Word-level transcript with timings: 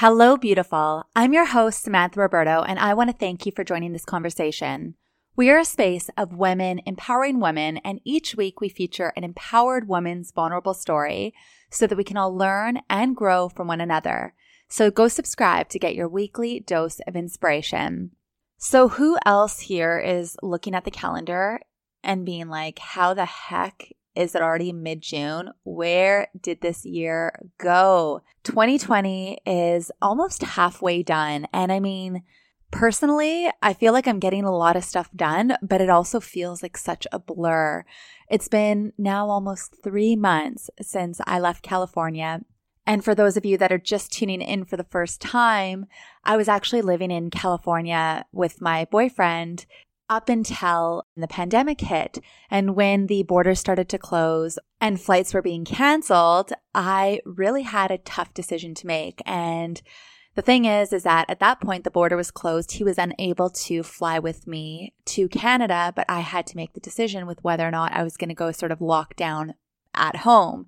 Hello, 0.00 0.36
beautiful. 0.36 1.08
I'm 1.16 1.32
your 1.32 1.46
host, 1.46 1.82
Samantha 1.82 2.20
Roberto, 2.20 2.62
and 2.62 2.78
I 2.78 2.94
want 2.94 3.10
to 3.10 3.16
thank 3.16 3.44
you 3.44 3.50
for 3.50 3.64
joining 3.64 3.92
this 3.92 4.04
conversation. 4.04 4.94
We 5.34 5.50
are 5.50 5.58
a 5.58 5.64
space 5.64 6.08
of 6.16 6.36
women 6.36 6.80
empowering 6.86 7.40
women, 7.40 7.78
and 7.78 8.00
each 8.04 8.36
week 8.36 8.60
we 8.60 8.68
feature 8.68 9.12
an 9.16 9.24
empowered 9.24 9.88
woman's 9.88 10.30
vulnerable 10.30 10.72
story 10.72 11.34
so 11.68 11.88
that 11.88 11.96
we 11.96 12.04
can 12.04 12.16
all 12.16 12.32
learn 12.32 12.78
and 12.88 13.16
grow 13.16 13.48
from 13.48 13.66
one 13.66 13.80
another. 13.80 14.34
So 14.68 14.92
go 14.92 15.08
subscribe 15.08 15.68
to 15.70 15.80
get 15.80 15.96
your 15.96 16.08
weekly 16.08 16.60
dose 16.60 17.00
of 17.08 17.16
inspiration. 17.16 18.12
So, 18.56 18.86
who 18.86 19.18
else 19.26 19.58
here 19.58 19.98
is 19.98 20.36
looking 20.44 20.76
at 20.76 20.84
the 20.84 20.92
calendar 20.92 21.58
and 22.04 22.24
being 22.24 22.48
like, 22.48 22.78
how 22.78 23.14
the 23.14 23.24
heck 23.24 23.88
is 24.18 24.34
it 24.34 24.42
already 24.42 24.72
mid 24.72 25.00
June? 25.00 25.52
Where 25.62 26.26
did 26.38 26.60
this 26.60 26.84
year 26.84 27.38
go? 27.56 28.22
2020 28.42 29.38
is 29.46 29.92
almost 30.02 30.42
halfway 30.42 31.04
done. 31.04 31.46
And 31.52 31.70
I 31.70 31.78
mean, 31.78 32.24
personally, 32.72 33.48
I 33.62 33.74
feel 33.74 33.92
like 33.92 34.08
I'm 34.08 34.18
getting 34.18 34.42
a 34.42 34.54
lot 34.54 34.74
of 34.74 34.82
stuff 34.82 35.08
done, 35.14 35.56
but 35.62 35.80
it 35.80 35.88
also 35.88 36.18
feels 36.18 36.64
like 36.64 36.76
such 36.76 37.06
a 37.12 37.20
blur. 37.20 37.84
It's 38.28 38.48
been 38.48 38.92
now 38.98 39.28
almost 39.30 39.76
three 39.84 40.16
months 40.16 40.68
since 40.82 41.20
I 41.24 41.38
left 41.38 41.62
California. 41.62 42.40
And 42.88 43.04
for 43.04 43.14
those 43.14 43.36
of 43.36 43.44
you 43.44 43.56
that 43.58 43.70
are 43.70 43.78
just 43.78 44.10
tuning 44.10 44.40
in 44.40 44.64
for 44.64 44.76
the 44.76 44.82
first 44.82 45.20
time, 45.20 45.86
I 46.24 46.36
was 46.36 46.48
actually 46.48 46.82
living 46.82 47.12
in 47.12 47.30
California 47.30 48.24
with 48.32 48.60
my 48.60 48.86
boyfriend 48.90 49.66
up 50.08 50.28
until 50.28 51.06
the 51.16 51.28
pandemic 51.28 51.80
hit. 51.80 52.18
And 52.50 52.74
when 52.74 53.06
the 53.06 53.22
borders 53.22 53.60
started 53.60 53.88
to 53.90 53.98
close 53.98 54.58
and 54.80 55.00
flights 55.00 55.34
were 55.34 55.42
being 55.42 55.64
canceled, 55.64 56.52
I 56.74 57.20
really 57.24 57.62
had 57.62 57.90
a 57.90 57.98
tough 57.98 58.32
decision 58.34 58.74
to 58.74 58.86
make. 58.86 59.20
And 59.26 59.80
the 60.34 60.42
thing 60.42 60.66
is, 60.66 60.92
is 60.92 61.02
that 61.02 61.28
at 61.28 61.40
that 61.40 61.60
point, 61.60 61.84
the 61.84 61.90
border 61.90 62.16
was 62.16 62.30
closed. 62.30 62.72
He 62.72 62.84
was 62.84 62.96
unable 62.96 63.50
to 63.50 63.82
fly 63.82 64.18
with 64.18 64.46
me 64.46 64.94
to 65.06 65.28
Canada, 65.28 65.92
but 65.96 66.06
I 66.08 66.20
had 66.20 66.46
to 66.48 66.56
make 66.56 66.74
the 66.74 66.80
decision 66.80 67.26
with 67.26 67.42
whether 67.42 67.66
or 67.66 67.72
not 67.72 67.92
I 67.92 68.04
was 68.04 68.16
going 68.16 68.28
to 68.28 68.34
go 68.34 68.52
sort 68.52 68.72
of 68.72 68.80
lock 68.80 69.16
down 69.16 69.54
at 69.94 70.16
home. 70.16 70.66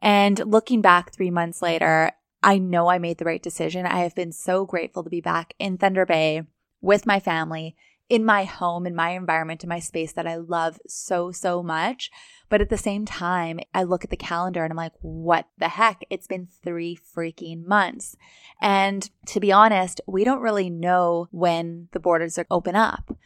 And 0.00 0.38
looking 0.46 0.80
back 0.80 1.12
three 1.12 1.30
months 1.30 1.60
later, 1.60 2.12
I 2.42 2.56
know 2.56 2.88
I 2.88 2.98
made 2.98 3.18
the 3.18 3.26
right 3.26 3.42
decision. 3.42 3.84
I 3.84 3.98
have 3.98 4.14
been 4.14 4.32
so 4.32 4.64
grateful 4.64 5.04
to 5.04 5.10
be 5.10 5.20
back 5.20 5.52
in 5.58 5.76
Thunder 5.76 6.06
Bay 6.06 6.44
with 6.80 7.06
my 7.06 7.20
family 7.20 7.76
in 8.10 8.24
my 8.24 8.44
home, 8.44 8.86
in 8.86 8.94
my 8.94 9.10
environment, 9.10 9.62
in 9.62 9.68
my 9.68 9.78
space 9.78 10.12
that 10.12 10.26
I 10.26 10.34
love 10.36 10.78
so, 10.86 11.30
so 11.30 11.62
much. 11.62 12.10
But 12.48 12.60
at 12.60 12.68
the 12.68 12.76
same 12.76 13.06
time, 13.06 13.60
I 13.72 13.84
look 13.84 14.02
at 14.02 14.10
the 14.10 14.16
calendar 14.16 14.64
and 14.64 14.72
I'm 14.72 14.76
like, 14.76 14.92
what 15.00 15.46
the 15.58 15.68
heck? 15.68 16.04
It's 16.10 16.26
been 16.26 16.48
three 16.62 16.98
freaking 17.16 17.64
months. 17.64 18.16
And 18.60 19.08
to 19.26 19.38
be 19.38 19.52
honest, 19.52 20.00
we 20.08 20.24
don't 20.24 20.42
really 20.42 20.68
know 20.68 21.28
when 21.30 21.88
the 21.92 22.00
borders 22.00 22.36
are 22.36 22.46
open 22.50 22.74
up. 22.74 23.16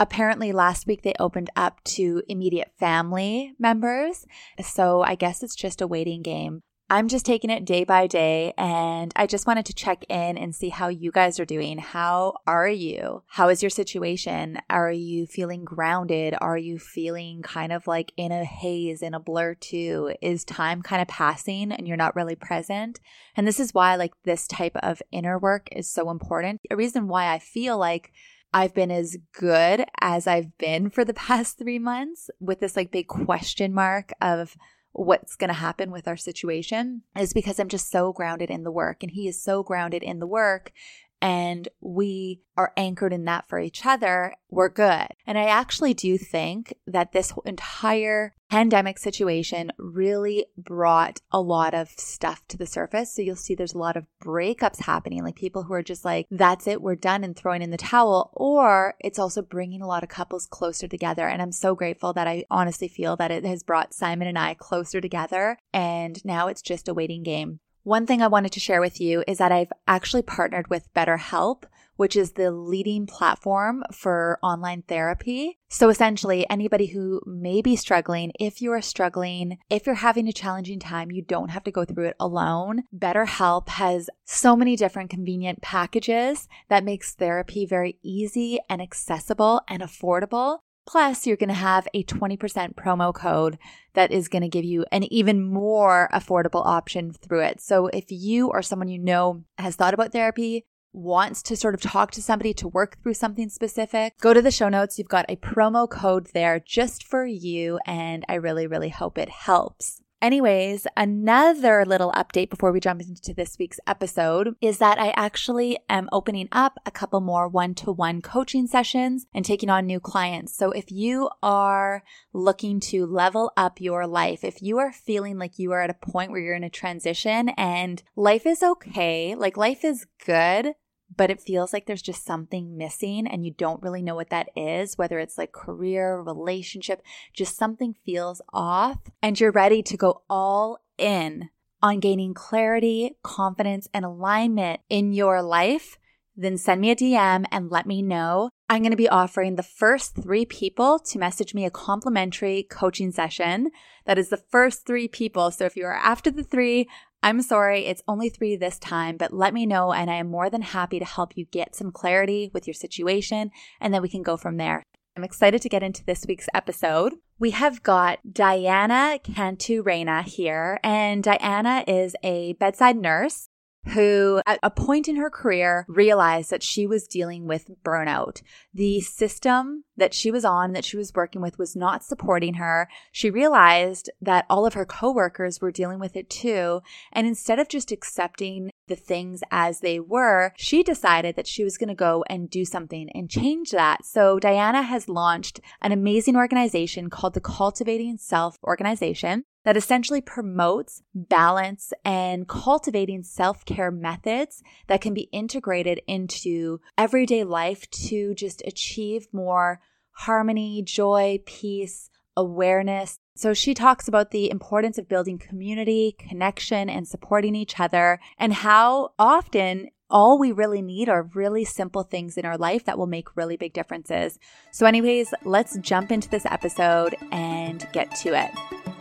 Apparently, 0.00 0.50
last 0.50 0.88
week 0.88 1.02
they 1.02 1.14
opened 1.20 1.50
up 1.54 1.82
to 1.84 2.24
immediate 2.28 2.72
family 2.76 3.54
members. 3.60 4.26
So 4.60 5.02
I 5.02 5.14
guess 5.14 5.44
it's 5.44 5.54
just 5.54 5.80
a 5.80 5.86
waiting 5.86 6.22
game. 6.22 6.62
I'm 6.92 7.08
just 7.08 7.24
taking 7.24 7.48
it 7.48 7.64
day 7.64 7.84
by 7.84 8.06
day 8.06 8.52
and 8.58 9.14
I 9.16 9.26
just 9.26 9.46
wanted 9.46 9.64
to 9.64 9.72
check 9.72 10.04
in 10.10 10.36
and 10.36 10.54
see 10.54 10.68
how 10.68 10.88
you 10.88 11.10
guys 11.10 11.40
are 11.40 11.46
doing. 11.46 11.78
How 11.78 12.34
are 12.46 12.68
you? 12.68 13.22
How 13.28 13.48
is 13.48 13.62
your 13.62 13.70
situation? 13.70 14.58
Are 14.68 14.92
you 14.92 15.24
feeling 15.26 15.64
grounded? 15.64 16.34
Are 16.38 16.58
you 16.58 16.78
feeling 16.78 17.40
kind 17.40 17.72
of 17.72 17.86
like 17.86 18.12
in 18.18 18.30
a 18.30 18.44
haze, 18.44 19.00
in 19.00 19.14
a 19.14 19.20
blur 19.20 19.54
too? 19.54 20.12
Is 20.20 20.44
time 20.44 20.82
kind 20.82 21.00
of 21.00 21.08
passing 21.08 21.72
and 21.72 21.88
you're 21.88 21.96
not 21.96 22.14
really 22.14 22.36
present? 22.36 23.00
And 23.38 23.48
this 23.48 23.58
is 23.58 23.72
why 23.72 23.96
like 23.96 24.12
this 24.24 24.46
type 24.46 24.76
of 24.82 25.00
inner 25.10 25.38
work 25.38 25.70
is 25.72 25.88
so 25.88 26.10
important. 26.10 26.60
A 26.70 26.76
reason 26.76 27.08
why 27.08 27.32
I 27.32 27.38
feel 27.38 27.78
like 27.78 28.12
I've 28.52 28.74
been 28.74 28.90
as 28.90 29.16
good 29.32 29.86
as 30.02 30.26
I've 30.26 30.58
been 30.58 30.90
for 30.90 31.06
the 31.06 31.14
past 31.28 31.56
three 31.56 31.78
months 31.78 32.28
with 32.38 32.60
this 32.60 32.76
like 32.76 32.92
big 32.92 33.08
question 33.08 33.72
mark 33.72 34.12
of 34.20 34.58
what's 34.92 35.36
going 35.36 35.48
to 35.48 35.54
happen 35.54 35.90
with 35.90 36.06
our 36.06 36.16
situation 36.16 37.02
is 37.16 37.32
because 37.32 37.58
I'm 37.58 37.68
just 37.68 37.90
so 37.90 38.12
grounded 38.12 38.50
in 38.50 38.62
the 38.62 38.70
work 38.70 39.02
and 39.02 39.10
he 39.12 39.26
is 39.26 39.42
so 39.42 39.62
grounded 39.62 40.02
in 40.02 40.18
the 40.18 40.26
work 40.26 40.72
and 41.22 41.68
we 41.80 42.42
are 42.56 42.72
anchored 42.76 43.12
in 43.12 43.24
that 43.26 43.48
for 43.48 43.60
each 43.60 43.86
other, 43.86 44.34
we're 44.50 44.68
good. 44.68 45.06
And 45.24 45.38
I 45.38 45.44
actually 45.44 45.94
do 45.94 46.18
think 46.18 46.74
that 46.88 47.12
this 47.12 47.32
entire 47.46 48.34
pandemic 48.50 48.98
situation 48.98 49.70
really 49.78 50.46
brought 50.58 51.20
a 51.30 51.40
lot 51.40 51.74
of 51.74 51.88
stuff 51.90 52.42
to 52.48 52.58
the 52.58 52.66
surface. 52.66 53.14
So 53.14 53.22
you'll 53.22 53.36
see 53.36 53.54
there's 53.54 53.72
a 53.72 53.78
lot 53.78 53.96
of 53.96 54.04
breakups 54.22 54.82
happening, 54.82 55.22
like 55.22 55.36
people 55.36 55.62
who 55.62 55.74
are 55.74 55.82
just 55.82 56.04
like, 56.04 56.26
that's 56.28 56.66
it, 56.66 56.82
we're 56.82 56.96
done 56.96 57.22
and 57.22 57.36
throwing 57.36 57.62
in 57.62 57.70
the 57.70 57.76
towel. 57.76 58.32
Or 58.34 58.96
it's 58.98 59.18
also 59.20 59.42
bringing 59.42 59.80
a 59.80 59.86
lot 59.86 60.02
of 60.02 60.08
couples 60.08 60.46
closer 60.46 60.88
together. 60.88 61.28
And 61.28 61.40
I'm 61.40 61.52
so 61.52 61.76
grateful 61.76 62.12
that 62.14 62.26
I 62.26 62.44
honestly 62.50 62.88
feel 62.88 63.14
that 63.16 63.30
it 63.30 63.44
has 63.44 63.62
brought 63.62 63.94
Simon 63.94 64.26
and 64.26 64.38
I 64.38 64.54
closer 64.54 65.00
together. 65.00 65.56
And 65.72 66.22
now 66.24 66.48
it's 66.48 66.62
just 66.62 66.88
a 66.88 66.94
waiting 66.94 67.22
game. 67.22 67.60
One 67.84 68.06
thing 68.06 68.22
I 68.22 68.28
wanted 68.28 68.52
to 68.52 68.60
share 68.60 68.80
with 68.80 69.00
you 69.00 69.24
is 69.26 69.38
that 69.38 69.50
I've 69.50 69.72
actually 69.88 70.22
partnered 70.22 70.68
with 70.68 70.92
BetterHelp, 70.94 71.64
which 71.96 72.14
is 72.14 72.32
the 72.32 72.52
leading 72.52 73.06
platform 73.06 73.82
for 73.92 74.38
online 74.40 74.82
therapy. 74.82 75.58
So 75.68 75.88
essentially, 75.88 76.48
anybody 76.48 76.86
who 76.86 77.20
may 77.26 77.60
be 77.60 77.74
struggling, 77.74 78.30
if 78.38 78.62
you 78.62 78.70
are 78.72 78.80
struggling, 78.80 79.58
if 79.68 79.84
you're 79.84 79.96
having 79.96 80.28
a 80.28 80.32
challenging 80.32 80.78
time, 80.78 81.10
you 81.10 81.22
don't 81.22 81.50
have 81.50 81.64
to 81.64 81.72
go 81.72 81.84
through 81.84 82.06
it 82.06 82.16
alone. 82.20 82.84
BetterHelp 82.96 83.68
has 83.70 84.08
so 84.24 84.54
many 84.54 84.76
different 84.76 85.10
convenient 85.10 85.60
packages 85.60 86.48
that 86.68 86.84
makes 86.84 87.14
therapy 87.14 87.66
very 87.66 87.98
easy 88.02 88.60
and 88.70 88.80
accessible 88.80 89.60
and 89.66 89.82
affordable. 89.82 90.60
Plus, 90.86 91.26
you're 91.26 91.36
going 91.36 91.48
to 91.48 91.54
have 91.54 91.86
a 91.94 92.02
20% 92.04 92.74
promo 92.74 93.14
code 93.14 93.58
that 93.94 94.10
is 94.10 94.28
going 94.28 94.42
to 94.42 94.48
give 94.48 94.64
you 94.64 94.84
an 94.90 95.04
even 95.12 95.44
more 95.44 96.08
affordable 96.12 96.66
option 96.66 97.12
through 97.12 97.42
it. 97.42 97.60
So, 97.60 97.86
if 97.86 98.06
you 98.08 98.48
or 98.48 98.62
someone 98.62 98.88
you 98.88 98.98
know 98.98 99.44
has 99.58 99.76
thought 99.76 99.94
about 99.94 100.12
therapy, 100.12 100.64
wants 100.92 101.42
to 101.42 101.56
sort 101.56 101.74
of 101.74 101.80
talk 101.80 102.10
to 102.12 102.22
somebody 102.22 102.52
to 102.54 102.68
work 102.68 102.98
through 103.02 103.14
something 103.14 103.48
specific, 103.48 104.18
go 104.20 104.34
to 104.34 104.42
the 104.42 104.50
show 104.50 104.68
notes. 104.68 104.98
You've 104.98 105.08
got 105.08 105.26
a 105.28 105.36
promo 105.36 105.88
code 105.88 106.28
there 106.34 106.60
just 106.60 107.04
for 107.04 107.24
you. 107.24 107.78
And 107.86 108.24
I 108.28 108.34
really, 108.34 108.66
really 108.66 108.90
hope 108.90 109.18
it 109.18 109.30
helps. 109.30 110.01
Anyways, 110.22 110.86
another 110.96 111.84
little 111.84 112.12
update 112.12 112.48
before 112.48 112.70
we 112.70 112.78
jump 112.78 113.00
into 113.02 113.34
this 113.34 113.58
week's 113.58 113.80
episode 113.88 114.54
is 114.60 114.78
that 114.78 114.96
I 114.96 115.12
actually 115.16 115.80
am 115.88 116.08
opening 116.12 116.48
up 116.52 116.78
a 116.86 116.92
couple 116.92 117.20
more 117.20 117.48
one 117.48 117.74
to 117.74 117.90
one 117.90 118.22
coaching 118.22 118.68
sessions 118.68 119.26
and 119.34 119.44
taking 119.44 119.68
on 119.68 119.84
new 119.84 119.98
clients. 119.98 120.54
So 120.54 120.70
if 120.70 120.92
you 120.92 121.28
are 121.42 122.04
looking 122.32 122.78
to 122.92 123.04
level 123.04 123.50
up 123.56 123.80
your 123.80 124.06
life, 124.06 124.44
if 124.44 124.62
you 124.62 124.78
are 124.78 124.92
feeling 124.92 125.38
like 125.38 125.58
you 125.58 125.72
are 125.72 125.82
at 125.82 125.90
a 125.90 125.94
point 125.94 126.30
where 126.30 126.40
you're 126.40 126.54
in 126.54 126.62
a 126.62 126.70
transition 126.70 127.48
and 127.56 128.00
life 128.14 128.46
is 128.46 128.62
okay, 128.62 129.34
like 129.34 129.56
life 129.56 129.84
is 129.84 130.06
good, 130.24 130.74
but 131.16 131.30
it 131.30 131.40
feels 131.40 131.72
like 131.72 131.86
there's 131.86 132.02
just 132.02 132.24
something 132.24 132.76
missing 132.76 133.26
and 133.26 133.44
you 133.44 133.52
don't 133.52 133.82
really 133.82 134.02
know 134.02 134.14
what 134.14 134.30
that 134.30 134.48
is, 134.56 134.96
whether 134.96 135.18
it's 135.18 135.38
like 135.38 135.52
career, 135.52 136.20
relationship, 136.20 137.02
just 137.32 137.56
something 137.56 137.94
feels 138.04 138.40
off, 138.52 138.98
and 139.22 139.38
you're 139.38 139.52
ready 139.52 139.82
to 139.82 139.96
go 139.96 140.22
all 140.28 140.78
in 140.98 141.50
on 141.82 141.98
gaining 141.98 142.32
clarity, 142.32 143.16
confidence, 143.22 143.88
and 143.92 144.04
alignment 144.04 144.80
in 144.88 145.12
your 145.12 145.42
life, 145.42 145.98
then 146.36 146.56
send 146.56 146.80
me 146.80 146.90
a 146.90 146.96
DM 146.96 147.44
and 147.50 147.70
let 147.70 147.86
me 147.86 148.00
know. 148.00 148.48
I'm 148.68 148.82
going 148.82 148.92
to 148.92 148.96
be 148.96 149.08
offering 149.08 149.56
the 149.56 149.62
first 149.62 150.14
three 150.14 150.46
people 150.46 150.98
to 150.98 151.18
message 151.18 151.52
me 151.52 151.66
a 151.66 151.70
complimentary 151.70 152.62
coaching 152.62 153.10
session. 153.12 153.70
That 154.06 154.18
is 154.18 154.30
the 154.30 154.42
first 154.50 154.86
three 154.86 155.08
people. 155.08 155.50
So 155.50 155.66
if 155.66 155.76
you 155.76 155.84
are 155.84 155.92
after 155.92 156.30
the 156.30 156.44
three, 156.44 156.88
I'm 157.24 157.40
sorry, 157.42 157.86
it's 157.86 158.02
only 158.08 158.28
three 158.28 158.56
this 158.56 158.80
time, 158.80 159.16
but 159.16 159.32
let 159.32 159.54
me 159.54 159.64
know, 159.64 159.92
and 159.92 160.10
I 160.10 160.16
am 160.16 160.28
more 160.28 160.50
than 160.50 160.62
happy 160.62 160.98
to 160.98 161.04
help 161.04 161.36
you 161.36 161.44
get 161.44 161.76
some 161.76 161.92
clarity 161.92 162.50
with 162.52 162.66
your 162.66 162.74
situation, 162.74 163.52
and 163.80 163.94
then 163.94 164.02
we 164.02 164.08
can 164.08 164.22
go 164.22 164.36
from 164.36 164.56
there. 164.56 164.82
I'm 165.16 165.22
excited 165.22 165.62
to 165.62 165.68
get 165.68 165.84
into 165.84 166.04
this 166.04 166.24
week's 166.26 166.48
episode. 166.52 167.14
We 167.38 167.50
have 167.50 167.82
got 167.82 168.18
Diana 168.32 169.20
Cantu 169.22 169.82
Reyna 169.82 170.22
here, 170.22 170.80
and 170.82 171.22
Diana 171.22 171.84
is 171.86 172.16
a 172.24 172.54
bedside 172.54 172.96
nurse 172.96 173.48
who 173.94 174.40
at 174.46 174.58
a 174.62 174.70
point 174.70 175.08
in 175.08 175.16
her 175.16 175.30
career 175.30 175.84
realized 175.88 176.50
that 176.50 176.62
she 176.62 176.86
was 176.86 177.08
dealing 177.08 177.46
with 177.46 177.70
burnout. 177.84 178.40
The 178.72 179.00
system 179.00 179.84
that 180.02 180.12
she 180.12 180.32
was 180.32 180.44
on, 180.44 180.72
that 180.72 180.84
she 180.84 180.96
was 180.96 181.14
working 181.14 181.40
with, 181.40 181.60
was 181.60 181.76
not 181.76 182.02
supporting 182.02 182.54
her. 182.54 182.88
She 183.12 183.30
realized 183.30 184.10
that 184.20 184.46
all 184.50 184.66
of 184.66 184.74
her 184.74 184.84
coworkers 184.84 185.60
were 185.60 185.70
dealing 185.70 186.00
with 186.00 186.16
it 186.16 186.28
too. 186.28 186.82
And 187.12 187.24
instead 187.24 187.60
of 187.60 187.68
just 187.68 187.92
accepting 187.92 188.72
the 188.88 188.96
things 188.96 189.44
as 189.52 189.78
they 189.78 190.00
were, 190.00 190.54
she 190.56 190.82
decided 190.82 191.36
that 191.36 191.46
she 191.46 191.62
was 191.62 191.78
going 191.78 191.88
to 191.88 191.94
go 191.94 192.24
and 192.28 192.50
do 192.50 192.64
something 192.64 193.10
and 193.14 193.30
change 193.30 193.70
that. 193.70 194.04
So 194.04 194.40
Diana 194.40 194.82
has 194.82 195.08
launched 195.08 195.60
an 195.80 195.92
amazing 195.92 196.34
organization 196.34 197.08
called 197.08 197.34
the 197.34 197.40
Cultivating 197.40 198.16
Self 198.16 198.58
Organization 198.64 199.44
that 199.64 199.76
essentially 199.76 200.20
promotes 200.20 201.02
balance 201.14 201.92
and 202.04 202.48
cultivating 202.48 203.22
self 203.22 203.64
care 203.64 203.90
methods 203.90 204.62
that 204.88 205.00
can 205.00 205.14
be 205.14 205.28
integrated 205.32 206.00
into 206.06 206.80
everyday 206.98 207.44
life 207.44 207.88
to 207.90 208.34
just 208.34 208.62
achieve 208.66 209.28
more 209.32 209.80
harmony, 210.12 210.82
joy, 210.82 211.40
peace, 211.46 212.10
awareness. 212.36 213.18
So 213.34 213.54
she 213.54 213.74
talks 213.74 214.08
about 214.08 214.30
the 214.30 214.50
importance 214.50 214.98
of 214.98 215.08
building 215.08 215.38
community, 215.38 216.14
connection, 216.18 216.88
and 216.90 217.06
supporting 217.08 217.54
each 217.54 217.80
other, 217.80 218.20
and 218.38 218.52
how 218.52 219.12
often 219.18 219.88
all 220.10 220.38
we 220.38 220.52
really 220.52 220.82
need 220.82 221.08
are 221.08 221.30
really 221.34 221.64
simple 221.64 222.02
things 222.02 222.36
in 222.36 222.44
our 222.44 222.58
life 222.58 222.84
that 222.84 222.98
will 222.98 223.06
make 223.06 223.34
really 223.36 223.56
big 223.56 223.72
differences. 223.72 224.38
So, 224.70 224.84
anyways, 224.84 225.32
let's 225.44 225.78
jump 225.78 226.12
into 226.12 226.28
this 226.28 226.44
episode 226.44 227.16
and 227.32 227.86
get 227.92 228.14
to 228.16 228.38
it. 228.38 228.91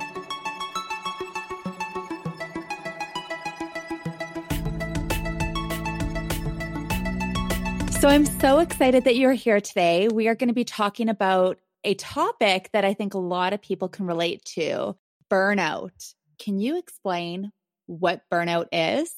So 8.02 8.08
I'm 8.08 8.26
so 8.26 8.58
excited 8.58 9.04
that 9.04 9.16
you're 9.16 9.32
here 9.32 9.62
today. 9.62 10.08
We 10.08 10.28
are 10.28 10.34
going 10.34 10.48
to 10.48 10.56
be 10.56 10.64
talking 10.64 11.08
about 11.08 11.60
a 11.84 11.94
topic 11.94 12.72
that 12.74 12.84
I 12.84 12.96
think 12.96 13.14
a 13.14 13.20
lot 13.20 13.54
of 13.54 13.62
people 13.62 13.90
can 13.90 14.08
relate 14.08 14.44
to 14.56 14.96
burnout. 15.30 16.16
Can 16.40 16.58
you 16.58 16.80
explain 16.80 17.52
what 17.86 18.24
burnout 18.34 18.70
is? 18.72 19.14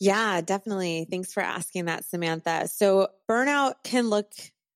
Yeah, 0.00 0.40
definitely. 0.40 1.06
Thanks 1.10 1.34
for 1.34 1.42
asking 1.42 1.84
that, 1.84 2.06
Samantha. 2.06 2.66
So, 2.68 3.08
burnout 3.30 3.74
can 3.84 4.08
look 4.08 4.32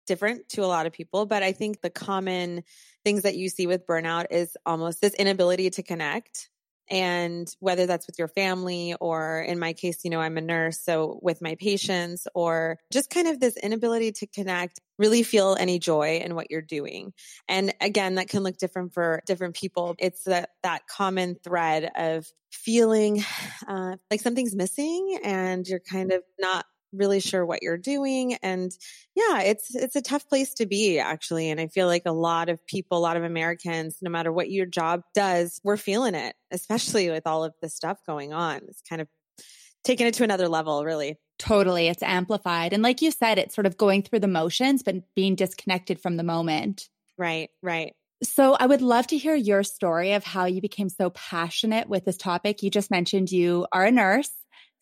different 0.07 0.51
to 0.51 0.63
a 0.63 0.67
lot 0.67 0.85
of 0.85 0.93
people, 0.93 1.25
but 1.25 1.43
I 1.43 1.53
think 1.53 1.81
the 1.81 1.89
common 1.89 2.65
things 3.03 3.23
that 3.23 3.39
you 3.39 3.49
see 3.49 3.67
with 3.67 3.87
burnout 3.87 4.27
is 4.31 4.59
almost 4.67 5.01
this 5.01 5.15
inability 5.15 5.71
to 5.71 5.83
connect 5.83 6.51
and 6.91 7.49
whether 7.61 7.87
that's 7.87 8.07
with 8.07 8.19
your 8.19 8.29
family 8.29 8.95
or 9.01 9.41
in 9.41 9.59
my 9.59 9.73
case, 9.73 10.05
you 10.05 10.11
know, 10.11 10.21
I'm 10.21 10.39
a 10.39 10.43
nurse. 10.43 10.81
So 10.81 11.19
with 11.23 11.43
my 11.43 11.57
patients 11.57 12.27
or 12.35 12.79
just 12.93 13.11
kind 13.11 13.29
of 13.29 13.41
this 13.41 13.57
inability 13.57 14.13
to 14.13 14.27
connect, 14.27 14.81
really 14.99 15.23
feel 15.23 15.57
any 15.59 15.79
joy 15.79 16.21
in 16.25 16.35
what 16.35 16.51
you're 16.51 16.63
doing. 16.63 17.13
And 17.49 17.75
again, 17.81 18.17
that 18.17 18.29
can 18.29 18.43
look 18.43 18.57
different 18.57 18.95
for 18.95 19.23
different 19.27 19.55
people. 19.55 19.95
It's 19.99 20.25
that, 20.25 20.51
that 20.63 20.87
common 20.87 21.37
thread 21.43 21.91
of 21.97 22.27
feeling 22.51 23.25
uh, 23.69 23.97
like 24.11 24.21
something's 24.21 24.55
missing 24.55 25.21
and 25.23 25.67
you're 25.67 25.81
kind 25.81 26.13
of 26.13 26.23
not 26.39 26.65
really 26.93 27.21
sure 27.21 27.45
what 27.45 27.63
you're 27.63 27.77
doing 27.77 28.35
and 28.43 28.73
yeah 29.15 29.41
it's 29.41 29.75
it's 29.75 29.97
a 29.97 30.03
tough 30.03 30.29
place 30.29 30.55
to 30.55 30.67
be 30.67 30.99
actually 30.99 31.51
and 31.51 31.61
i 31.61 31.67
feel 31.67 31.87
like 31.87 32.03
a 32.07 32.13
lot 32.13 32.49
of 32.49 32.65
people 32.67 32.99
a 32.99 33.01
lot 33.01 33.17
of 33.17 33.25
americans 33.25 33.99
no 34.01 34.11
matter 34.11 34.33
what 34.33 34.51
your 34.51 34.67
job 34.67 35.03
does 35.15 35.61
we're 35.65 35.77
feeling 35.77 36.15
it 36.15 36.35
especially 36.51 37.11
with 37.11 37.27
all 37.27 37.45
of 37.45 37.55
this 37.61 37.75
stuff 37.75 37.99
going 38.07 38.33
on 38.33 38.61
it's 38.69 38.83
kind 38.89 39.03
of 39.03 39.09
taking 39.85 40.07
it 40.07 40.15
to 40.15 40.25
another 40.25 40.49
level 40.49 40.85
really 40.85 41.17
totally 41.39 41.89
it's 41.89 42.03
amplified 42.03 42.73
and 42.73 42.83
like 42.83 43.03
you 43.03 43.11
said 43.11 43.39
it's 43.39 43.55
sort 43.55 43.67
of 43.67 43.77
going 43.77 44.03
through 44.03 44.19
the 44.21 44.29
motions 44.29 44.83
but 44.83 44.97
being 45.15 45.35
disconnected 45.35 46.01
from 46.01 46.17
the 46.17 46.25
moment 46.25 46.89
right 47.19 47.51
right 47.63 47.95
so, 48.23 48.57
I 48.59 48.67
would 48.67 48.83
love 48.83 49.07
to 49.09 49.17
hear 49.17 49.37
your 49.37 49.63
story 49.63 50.15
of 50.15 50.25
how 50.25 50.47
you 50.47 50.61
became 50.61 50.89
so 50.89 51.11
passionate 51.11 51.89
with 51.89 52.05
this 52.05 52.17
topic. 52.17 52.65
You 52.65 52.71
just 52.71 52.91
mentioned 52.91 53.31
you 53.31 53.69
are 53.71 53.85
a 53.85 53.93
nurse. 53.93 54.31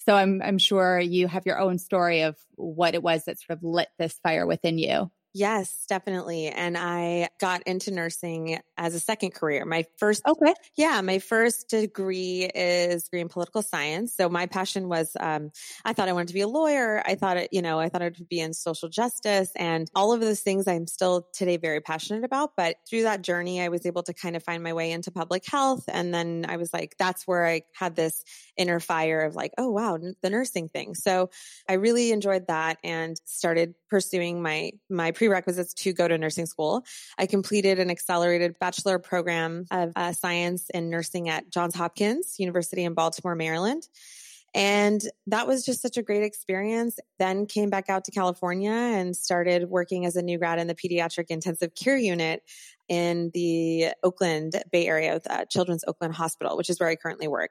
So 0.07 0.15
I'm 0.15 0.41
I'm 0.43 0.59
sure 0.59 0.99
you 1.01 1.27
have 1.29 1.47
your 1.47 1.59
own 1.59 1.79
story 1.79 2.23
of 2.23 2.37
what 2.55 2.95
it 2.95 3.03
was 3.03 3.25
that 3.25 3.41
sort 3.41 3.59
of 3.59 3.65
lit 3.65 3.89
this 3.99 4.19
fire 4.23 4.47
within 4.47 4.79
you. 4.79 5.11
Yes, 5.39 5.85
definitely. 5.87 6.49
And 6.49 6.79
I 6.79 7.29
got 7.39 7.63
into 7.65 7.91
nursing 7.91 8.59
as 8.79 8.95
a 8.95 8.99
second 9.01 9.35
career. 9.35 9.67
My 9.67 9.85
first, 9.99 10.23
okay, 10.27 10.55
yeah, 10.79 11.03
my 11.03 11.19
first 11.19 11.69
degree 11.69 12.51
is 12.55 13.05
degree 13.05 13.21
in 13.21 13.29
political 13.29 13.61
science. 13.61 14.15
So 14.17 14.31
my 14.31 14.47
passion 14.47 14.89
was, 14.89 15.15
um, 15.21 15.51
I 15.85 15.93
thought 15.93 16.09
I 16.09 16.15
wanted 16.15 16.29
to 16.29 16.35
be 16.35 16.41
a 16.41 16.49
lawyer. 16.49 17.03
I 17.05 17.17
thought 17.17 17.37
it, 17.37 17.51
you 17.53 17.61
know, 17.61 17.79
I 17.79 17.91
thought 17.91 18.01
it 18.01 18.17
would 18.19 18.31
be 18.31 18.41
in 18.41 18.55
social 18.55 18.89
justice 18.89 19.51
and 19.57 19.91
all 19.95 20.15
of 20.15 20.21
those 20.21 20.41
things. 20.41 20.67
I'm 20.67 20.87
still 20.87 21.29
today 21.35 21.59
very 21.59 21.83
passionate 21.83 22.25
about. 22.25 22.53
But 22.57 22.77
through 22.89 23.03
that 23.03 23.21
journey, 23.21 23.61
I 23.61 23.69
was 23.69 23.85
able 23.85 24.05
to 24.05 24.15
kind 24.15 24.37
of 24.37 24.43
find 24.43 24.63
my 24.63 24.73
way 24.73 24.91
into 24.91 25.11
public 25.11 25.45
health, 25.47 25.85
and 25.89 26.15
then 26.15 26.47
I 26.49 26.57
was 26.57 26.73
like, 26.73 26.95
that's 26.99 27.27
where 27.27 27.45
I 27.47 27.61
had 27.75 27.95
this 27.95 28.25
inner 28.57 28.81
fire 28.81 29.21
of 29.21 29.35
like, 29.35 29.53
oh 29.59 29.71
wow, 29.71 29.99
the 30.23 30.31
nursing 30.31 30.71
thing. 30.71 30.95
So 30.95 31.29
I 31.69 31.75
really 31.75 32.13
enjoyed 32.13 32.47
that 32.49 32.79
and 32.83 33.17
started 33.25 33.75
pursuing 33.91 34.43
my 34.43 34.73
my 34.89 35.13
prerequisites 35.27 35.75
to 35.75 35.93
go 35.93 36.07
to 36.09 36.17
nursing 36.17 36.47
school. 36.47 36.85
I 37.19 37.27
completed 37.27 37.79
an 37.79 37.91
accelerated 37.91 38.59
bachelor 38.59 38.99
program 38.99 39.67
of 39.71 39.93
uh, 39.97 40.13
science 40.13 40.71
in 40.73 40.91
nursing 40.91 41.29
at 41.29 41.51
Johns 41.51 41.75
Hopkins 41.75 42.37
University 42.39 42.85
in 42.85 42.95
Baltimore, 42.95 43.35
Maryland. 43.35 43.89
And 44.55 45.03
that 45.27 45.47
was 45.47 45.67
just 45.67 45.83
such 45.83 45.99
a 45.99 46.03
great 46.03 46.23
experience. 46.23 46.99
Then 47.19 47.45
came 47.45 47.69
back 47.69 47.91
out 47.91 48.05
to 48.05 48.11
California 48.11 48.71
and 48.71 49.15
started 49.15 49.69
working 49.69 50.07
as 50.07 50.17
a 50.17 50.23
new 50.23 50.39
grad 50.39 50.59
in 50.59 50.67
the 50.67 50.75
pediatric 50.75 51.27
intensive 51.29 51.75
care 51.75 51.99
unit 51.99 52.43
in 52.89 53.31
the 53.35 53.89
Oakland 54.03 54.63
Bay 54.73 54.87
Area 54.87 55.13
with 55.13 55.31
uh, 55.31 55.45
Children's 55.45 55.85
Oakland 55.87 56.15
Hospital, 56.15 56.57
which 56.57 56.71
is 56.71 56.81
where 56.81 56.89
I 56.89 56.97
currently 56.97 57.29
work. 57.29 57.51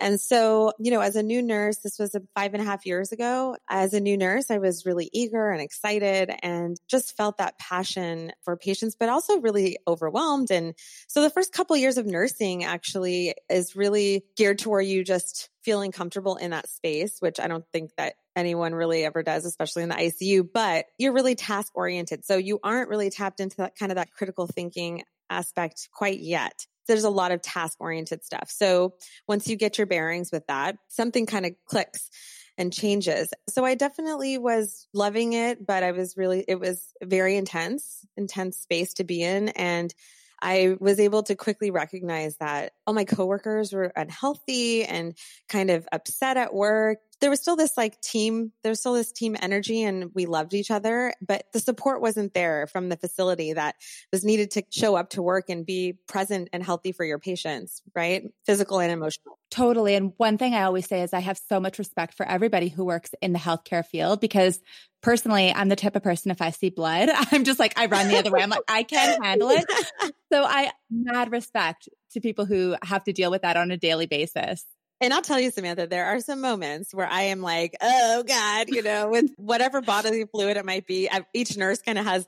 And 0.00 0.20
so, 0.20 0.72
you 0.78 0.90
know, 0.90 1.00
as 1.00 1.16
a 1.16 1.22
new 1.22 1.42
nurse, 1.42 1.78
this 1.78 1.98
was 1.98 2.14
five 2.34 2.54
and 2.54 2.62
a 2.62 2.66
half 2.66 2.86
years 2.86 3.12
ago. 3.12 3.56
As 3.68 3.94
a 3.94 4.00
new 4.00 4.16
nurse, 4.16 4.50
I 4.50 4.58
was 4.58 4.86
really 4.86 5.10
eager 5.12 5.50
and 5.50 5.60
excited 5.60 6.30
and 6.42 6.76
just 6.88 7.16
felt 7.16 7.38
that 7.38 7.58
passion 7.58 8.32
for 8.42 8.56
patients, 8.56 8.96
but 8.98 9.08
also 9.08 9.40
really 9.40 9.78
overwhelmed. 9.86 10.50
And 10.50 10.74
so 11.08 11.22
the 11.22 11.30
first 11.30 11.52
couple 11.52 11.76
years 11.76 11.98
of 11.98 12.06
nursing 12.06 12.64
actually 12.64 13.34
is 13.50 13.74
really 13.74 14.24
geared 14.36 14.58
toward 14.58 14.86
you 14.86 15.02
just 15.02 15.50
feeling 15.62 15.92
comfortable 15.92 16.36
in 16.36 16.52
that 16.52 16.68
space, 16.68 17.16
which 17.20 17.40
I 17.40 17.48
don't 17.48 17.66
think 17.72 17.90
that 17.96 18.14
anyone 18.36 18.74
really 18.74 19.04
ever 19.04 19.22
does, 19.22 19.44
especially 19.44 19.82
in 19.82 19.88
the 19.88 19.96
ICU, 19.96 20.48
but 20.52 20.86
you're 20.96 21.12
really 21.12 21.34
task 21.34 21.72
oriented. 21.74 22.24
So 22.24 22.36
you 22.36 22.60
aren't 22.62 22.88
really 22.88 23.10
tapped 23.10 23.40
into 23.40 23.56
that 23.58 23.76
kind 23.76 23.90
of 23.90 23.96
that 23.96 24.12
critical 24.12 24.46
thinking 24.46 25.02
aspect 25.28 25.88
quite 25.92 26.20
yet 26.20 26.66
there's 26.88 27.04
a 27.04 27.10
lot 27.10 27.30
of 27.30 27.40
task 27.40 27.76
oriented 27.80 28.24
stuff. 28.24 28.50
So 28.50 28.94
once 29.28 29.46
you 29.46 29.56
get 29.56 29.78
your 29.78 29.86
bearings 29.86 30.32
with 30.32 30.46
that, 30.48 30.76
something 30.88 31.26
kind 31.26 31.46
of 31.46 31.52
clicks 31.66 32.10
and 32.56 32.72
changes. 32.72 33.28
So 33.48 33.64
I 33.64 33.76
definitely 33.76 34.36
was 34.36 34.88
loving 34.92 35.32
it, 35.34 35.64
but 35.64 35.84
I 35.84 35.92
was 35.92 36.16
really, 36.16 36.44
it 36.48 36.58
was 36.58 36.92
very 37.02 37.36
intense, 37.36 38.04
intense 38.16 38.58
space 38.58 38.94
to 38.94 39.04
be 39.04 39.22
in. 39.22 39.50
And 39.50 39.94
I 40.40 40.76
was 40.78 41.00
able 41.00 41.22
to 41.24 41.34
quickly 41.34 41.70
recognize 41.70 42.36
that 42.38 42.72
all 42.86 42.94
my 42.94 43.04
coworkers 43.04 43.72
were 43.72 43.92
unhealthy 43.94 44.84
and 44.84 45.16
kind 45.48 45.70
of 45.70 45.88
upset 45.90 46.36
at 46.36 46.54
work 46.54 46.98
there 47.20 47.30
was 47.30 47.40
still 47.40 47.56
this 47.56 47.76
like 47.76 48.00
team, 48.00 48.52
there 48.62 48.70
was 48.70 48.80
still 48.80 48.94
this 48.94 49.12
team 49.12 49.36
energy 49.40 49.82
and 49.82 50.10
we 50.14 50.26
loved 50.26 50.54
each 50.54 50.70
other, 50.70 51.12
but 51.20 51.44
the 51.52 51.60
support 51.60 52.00
wasn't 52.00 52.34
there 52.34 52.66
from 52.66 52.88
the 52.88 52.96
facility 52.96 53.52
that 53.52 53.76
was 54.12 54.24
needed 54.24 54.50
to 54.52 54.62
show 54.70 54.96
up 54.96 55.10
to 55.10 55.22
work 55.22 55.48
and 55.48 55.66
be 55.66 55.94
present 56.06 56.48
and 56.52 56.62
healthy 56.62 56.92
for 56.92 57.04
your 57.04 57.18
patients, 57.18 57.82
right? 57.94 58.24
Physical 58.46 58.80
and 58.80 58.92
emotional. 58.92 59.38
Totally. 59.50 59.94
And 59.94 60.12
one 60.18 60.38
thing 60.38 60.54
I 60.54 60.62
always 60.62 60.86
say 60.86 61.02
is 61.02 61.14
I 61.14 61.20
have 61.20 61.40
so 61.48 61.58
much 61.58 61.78
respect 61.78 62.14
for 62.14 62.26
everybody 62.26 62.68
who 62.68 62.84
works 62.84 63.10
in 63.22 63.32
the 63.32 63.38
healthcare 63.38 63.84
field 63.84 64.20
because 64.20 64.60
personally, 65.02 65.52
I'm 65.52 65.68
the 65.68 65.76
type 65.76 65.96
of 65.96 66.02
person, 66.02 66.30
if 66.30 66.42
I 66.42 66.50
see 66.50 66.70
blood, 66.70 67.08
I'm 67.32 67.44
just 67.44 67.58
like, 67.58 67.78
I 67.78 67.86
run 67.86 68.08
the 68.08 68.18
other 68.18 68.30
way. 68.30 68.42
I'm 68.42 68.50
like, 68.50 68.60
I 68.68 68.82
can't 68.82 69.24
handle 69.24 69.50
it. 69.50 69.64
So 70.30 70.44
I 70.44 70.72
mad 70.90 71.32
respect 71.32 71.88
to 72.10 72.20
people 72.20 72.44
who 72.44 72.76
have 72.82 73.02
to 73.04 73.14
deal 73.14 73.30
with 73.30 73.40
that 73.40 73.56
on 73.56 73.70
a 73.70 73.78
daily 73.78 74.04
basis. 74.04 74.62
And 75.00 75.14
I'll 75.14 75.22
tell 75.22 75.38
you, 75.38 75.50
Samantha, 75.50 75.86
there 75.86 76.06
are 76.06 76.20
some 76.20 76.40
moments 76.40 76.92
where 76.92 77.06
I 77.06 77.22
am 77.22 77.40
like, 77.40 77.76
oh 77.80 78.24
God, 78.26 78.68
you 78.68 78.82
know, 78.82 79.08
with 79.08 79.30
whatever 79.36 79.80
bodily 79.80 80.24
fluid 80.24 80.56
it 80.56 80.64
might 80.64 80.86
be. 80.86 81.08
Each 81.32 81.56
nurse 81.56 81.80
kind 81.80 81.98
of 81.98 82.04
has 82.04 82.26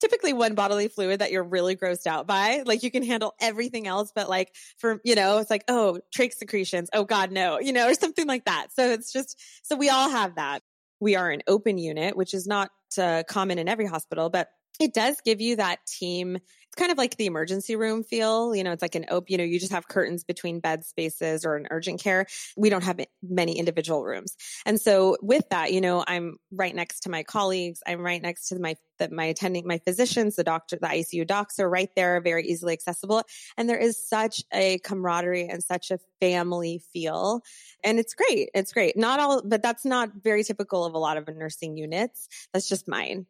typically 0.00 0.32
one 0.32 0.54
bodily 0.54 0.88
fluid 0.88 1.20
that 1.20 1.30
you're 1.30 1.44
really 1.44 1.76
grossed 1.76 2.06
out 2.06 2.26
by. 2.26 2.62
Like 2.64 2.82
you 2.82 2.90
can 2.90 3.02
handle 3.02 3.34
everything 3.40 3.86
else, 3.86 4.12
but 4.14 4.28
like 4.28 4.54
for, 4.78 5.00
you 5.04 5.14
know, 5.14 5.38
it's 5.38 5.50
like, 5.50 5.64
oh, 5.68 6.00
trach 6.16 6.32
secretions. 6.32 6.88
Oh 6.92 7.04
God, 7.04 7.32
no, 7.32 7.60
you 7.60 7.72
know, 7.72 7.88
or 7.88 7.94
something 7.94 8.26
like 8.26 8.46
that. 8.46 8.68
So 8.74 8.90
it's 8.90 9.12
just, 9.12 9.40
so 9.62 9.76
we 9.76 9.90
all 9.90 10.10
have 10.10 10.36
that. 10.36 10.62
We 11.00 11.16
are 11.16 11.30
an 11.30 11.42
open 11.46 11.76
unit, 11.76 12.16
which 12.16 12.32
is 12.32 12.46
not 12.46 12.70
uh, 12.98 13.24
common 13.28 13.58
in 13.58 13.68
every 13.68 13.86
hospital, 13.86 14.30
but 14.30 14.48
it 14.80 14.94
does 14.94 15.20
give 15.24 15.40
you 15.40 15.56
that 15.56 15.78
team 15.86 16.38
kind 16.76 16.92
of 16.92 16.98
like 16.98 17.16
the 17.16 17.26
emergency 17.26 17.76
room 17.76 18.04
feel. 18.04 18.54
You 18.54 18.64
know, 18.64 18.72
it's 18.72 18.82
like 18.82 18.94
an 18.94 19.06
open, 19.10 19.26
you 19.32 19.38
know, 19.38 19.44
you 19.44 19.58
just 19.58 19.72
have 19.72 19.88
curtains 19.88 20.24
between 20.24 20.60
bed 20.60 20.84
spaces 20.84 21.44
or 21.44 21.56
an 21.56 21.66
urgent 21.70 22.00
care. 22.00 22.26
We 22.56 22.70
don't 22.70 22.84
have 22.84 23.00
many 23.22 23.58
individual 23.58 24.04
rooms. 24.04 24.36
And 24.64 24.80
so 24.80 25.16
with 25.20 25.48
that, 25.50 25.72
you 25.72 25.80
know, 25.80 26.04
I'm 26.06 26.36
right 26.50 26.74
next 26.74 27.00
to 27.00 27.10
my 27.10 27.22
colleagues. 27.22 27.80
I'm 27.86 28.00
right 28.00 28.22
next 28.22 28.48
to 28.48 28.58
my, 28.58 28.76
the, 28.98 29.10
my 29.10 29.24
attending, 29.24 29.66
my 29.66 29.78
physicians, 29.78 30.36
the 30.36 30.44
doctor, 30.44 30.78
the 30.80 30.86
ICU 30.86 31.26
docs 31.26 31.58
are 31.58 31.68
right 31.68 31.90
there, 31.96 32.20
very 32.20 32.46
easily 32.46 32.72
accessible. 32.72 33.22
And 33.56 33.68
there 33.68 33.78
is 33.78 34.08
such 34.08 34.42
a 34.52 34.78
camaraderie 34.78 35.48
and 35.48 35.62
such 35.62 35.90
a 35.90 35.98
family 36.20 36.82
feel. 36.92 37.42
And 37.84 37.98
it's 37.98 38.14
great. 38.14 38.50
It's 38.54 38.72
great. 38.72 38.96
Not 38.96 39.20
all, 39.20 39.42
but 39.44 39.62
that's 39.62 39.84
not 39.84 40.10
very 40.22 40.44
typical 40.44 40.84
of 40.84 40.94
a 40.94 40.98
lot 40.98 41.16
of 41.16 41.28
nursing 41.28 41.76
units. 41.76 42.28
That's 42.52 42.68
just 42.68 42.88
mine. 42.88 43.26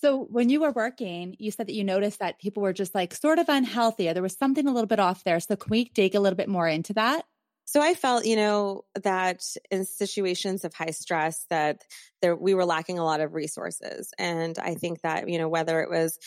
So 0.00 0.24
when 0.30 0.48
you 0.48 0.60
were 0.60 0.72
working, 0.72 1.36
you 1.38 1.50
said 1.50 1.66
that 1.66 1.74
you 1.74 1.84
noticed 1.84 2.20
that 2.20 2.38
people 2.38 2.62
were 2.62 2.72
just 2.72 2.94
like 2.94 3.14
sort 3.14 3.38
of 3.38 3.48
unhealthy 3.48 4.08
or 4.08 4.14
there 4.14 4.22
was 4.22 4.36
something 4.36 4.66
a 4.66 4.72
little 4.72 4.86
bit 4.86 5.00
off 5.00 5.24
there. 5.24 5.40
So 5.40 5.56
can 5.56 5.70
we 5.70 5.84
dig 5.84 6.14
a 6.14 6.20
little 6.20 6.36
bit 6.36 6.48
more 6.48 6.66
into 6.66 6.94
that? 6.94 7.24
So 7.66 7.80
I 7.80 7.94
felt, 7.94 8.24
you 8.24 8.34
know, 8.34 8.84
that 9.02 9.42
in 9.70 9.84
situations 9.84 10.64
of 10.64 10.74
high 10.74 10.90
stress 10.90 11.44
that 11.50 11.82
there 12.22 12.34
we 12.34 12.54
were 12.54 12.64
lacking 12.64 12.98
a 12.98 13.04
lot 13.04 13.20
of 13.20 13.34
resources. 13.34 14.12
And 14.18 14.58
I 14.58 14.74
think 14.74 15.02
that, 15.02 15.28
you 15.28 15.38
know, 15.38 15.48
whether 15.48 15.80
it 15.80 15.90
was 15.90 16.18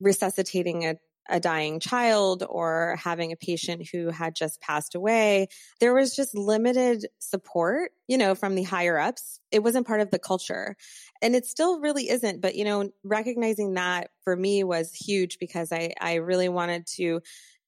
resuscitating 0.00 0.86
a 0.86 0.96
a 1.28 1.40
dying 1.40 1.80
child 1.80 2.44
or 2.48 2.96
having 3.02 3.32
a 3.32 3.36
patient 3.36 3.88
who 3.90 4.10
had 4.10 4.34
just 4.34 4.60
passed 4.60 4.94
away, 4.94 5.48
there 5.80 5.94
was 5.94 6.14
just 6.16 6.36
limited 6.36 7.06
support, 7.18 7.92
you 8.06 8.18
know, 8.18 8.34
from 8.34 8.54
the 8.54 8.62
higher 8.62 8.98
ups. 8.98 9.40
It 9.50 9.62
wasn't 9.62 9.86
part 9.86 10.00
of 10.00 10.10
the 10.10 10.18
culture. 10.18 10.76
And 11.20 11.34
it 11.34 11.46
still 11.46 11.80
really 11.80 12.08
isn't. 12.08 12.40
But, 12.40 12.54
you 12.54 12.64
know, 12.64 12.90
recognizing 13.04 13.74
that 13.74 14.10
for 14.22 14.34
me 14.34 14.64
was 14.64 14.92
huge 14.92 15.38
because 15.38 15.72
I, 15.72 15.94
I 16.00 16.14
really 16.16 16.48
wanted 16.48 16.86
to 16.96 17.20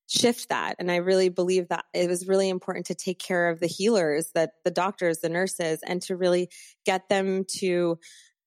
shift 0.06 0.48
that. 0.48 0.76
And 0.78 0.90
I 0.90 0.96
really 0.96 1.28
believe 1.28 1.68
that 1.68 1.84
it 1.94 2.08
was 2.08 2.26
really 2.26 2.48
important 2.48 2.86
to 2.86 2.94
take 2.94 3.20
care 3.20 3.48
of 3.48 3.60
the 3.60 3.68
healers, 3.68 4.30
that 4.34 4.52
the 4.64 4.70
doctors, 4.70 5.18
the 5.18 5.28
nurses, 5.28 5.80
and 5.86 6.02
to 6.02 6.16
really 6.16 6.50
get 6.84 7.08
them 7.08 7.44
to 7.58 7.98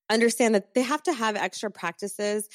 understand 0.09 0.55
that 0.55 0.73
they 0.73 0.81
have 0.81 1.01
to 1.03 1.13
have 1.13 1.35
extra 1.35 1.71
practices 1.71 2.47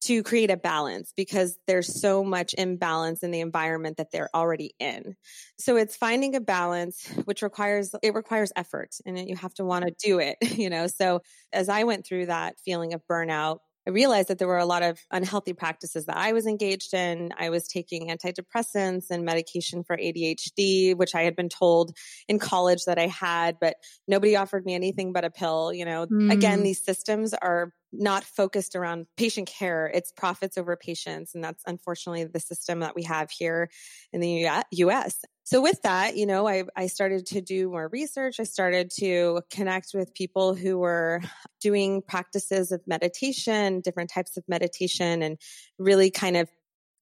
to 0.00 0.22
create 0.22 0.50
a 0.50 0.56
balance 0.56 1.12
because 1.16 1.58
there's 1.66 2.00
so 2.00 2.22
much 2.22 2.54
imbalance 2.56 3.22
in 3.22 3.30
the 3.30 3.40
environment 3.40 3.96
that 3.96 4.10
they're 4.12 4.30
already 4.34 4.74
in. 4.78 5.16
So 5.58 5.76
it's 5.76 5.96
finding 5.96 6.34
a 6.36 6.40
balance, 6.40 7.08
which 7.24 7.42
requires, 7.42 7.94
it 8.02 8.14
requires 8.14 8.52
effort 8.56 8.94
and 9.04 9.18
you 9.18 9.36
have 9.36 9.54
to 9.54 9.64
want 9.64 9.86
to 9.86 9.94
do 10.04 10.18
it, 10.20 10.36
you 10.56 10.70
know? 10.70 10.86
So 10.86 11.20
as 11.52 11.68
I 11.68 11.84
went 11.84 12.06
through 12.06 12.26
that 12.26 12.58
feeling 12.64 12.94
of 12.94 13.02
burnout, 13.10 13.58
I 13.88 13.90
realized 13.90 14.28
that 14.28 14.36
there 14.38 14.46
were 14.46 14.58
a 14.58 14.66
lot 14.66 14.82
of 14.82 15.00
unhealthy 15.10 15.54
practices 15.54 16.04
that 16.06 16.16
I 16.18 16.34
was 16.34 16.46
engaged 16.46 16.92
in. 16.92 17.30
I 17.38 17.48
was 17.48 17.66
taking 17.66 18.10
antidepressants 18.10 19.06
and 19.10 19.24
medication 19.24 19.82
for 19.82 19.96
ADHD, 19.96 20.94
which 20.94 21.14
I 21.14 21.22
had 21.22 21.34
been 21.34 21.48
told 21.48 21.96
in 22.28 22.38
college 22.38 22.84
that 22.84 22.98
I 22.98 23.06
had, 23.06 23.56
but 23.58 23.76
nobody 24.06 24.36
offered 24.36 24.66
me 24.66 24.74
anything 24.74 25.14
but 25.14 25.24
a 25.24 25.30
pill. 25.30 25.72
You 25.72 25.86
know, 25.86 26.06
mm. 26.06 26.30
again, 26.30 26.62
these 26.62 26.84
systems 26.84 27.32
are 27.32 27.72
not 27.90 28.24
focused 28.24 28.76
around 28.76 29.06
patient 29.16 29.48
care. 29.48 29.86
It's 29.86 30.12
profits 30.12 30.58
over 30.58 30.76
patients. 30.76 31.34
And 31.34 31.42
that's 31.42 31.62
unfortunately 31.66 32.24
the 32.24 32.40
system 32.40 32.80
that 32.80 32.94
we 32.94 33.04
have 33.04 33.30
here 33.30 33.70
in 34.12 34.20
the 34.20 34.62
US. 34.70 35.24
So 35.48 35.62
with 35.62 35.80
that, 35.80 36.14
you 36.14 36.26
know, 36.26 36.46
I, 36.46 36.64
I 36.76 36.88
started 36.88 37.24
to 37.28 37.40
do 37.40 37.70
more 37.70 37.88
research. 37.88 38.38
I 38.38 38.42
started 38.42 38.90
to 38.98 39.40
connect 39.50 39.92
with 39.94 40.12
people 40.12 40.54
who 40.54 40.76
were 40.76 41.22
doing 41.62 42.02
practices 42.02 42.70
of 42.70 42.82
meditation, 42.86 43.80
different 43.80 44.10
types 44.10 44.36
of 44.36 44.44
meditation 44.46 45.22
and 45.22 45.38
really 45.78 46.10
kind 46.10 46.36
of 46.36 46.50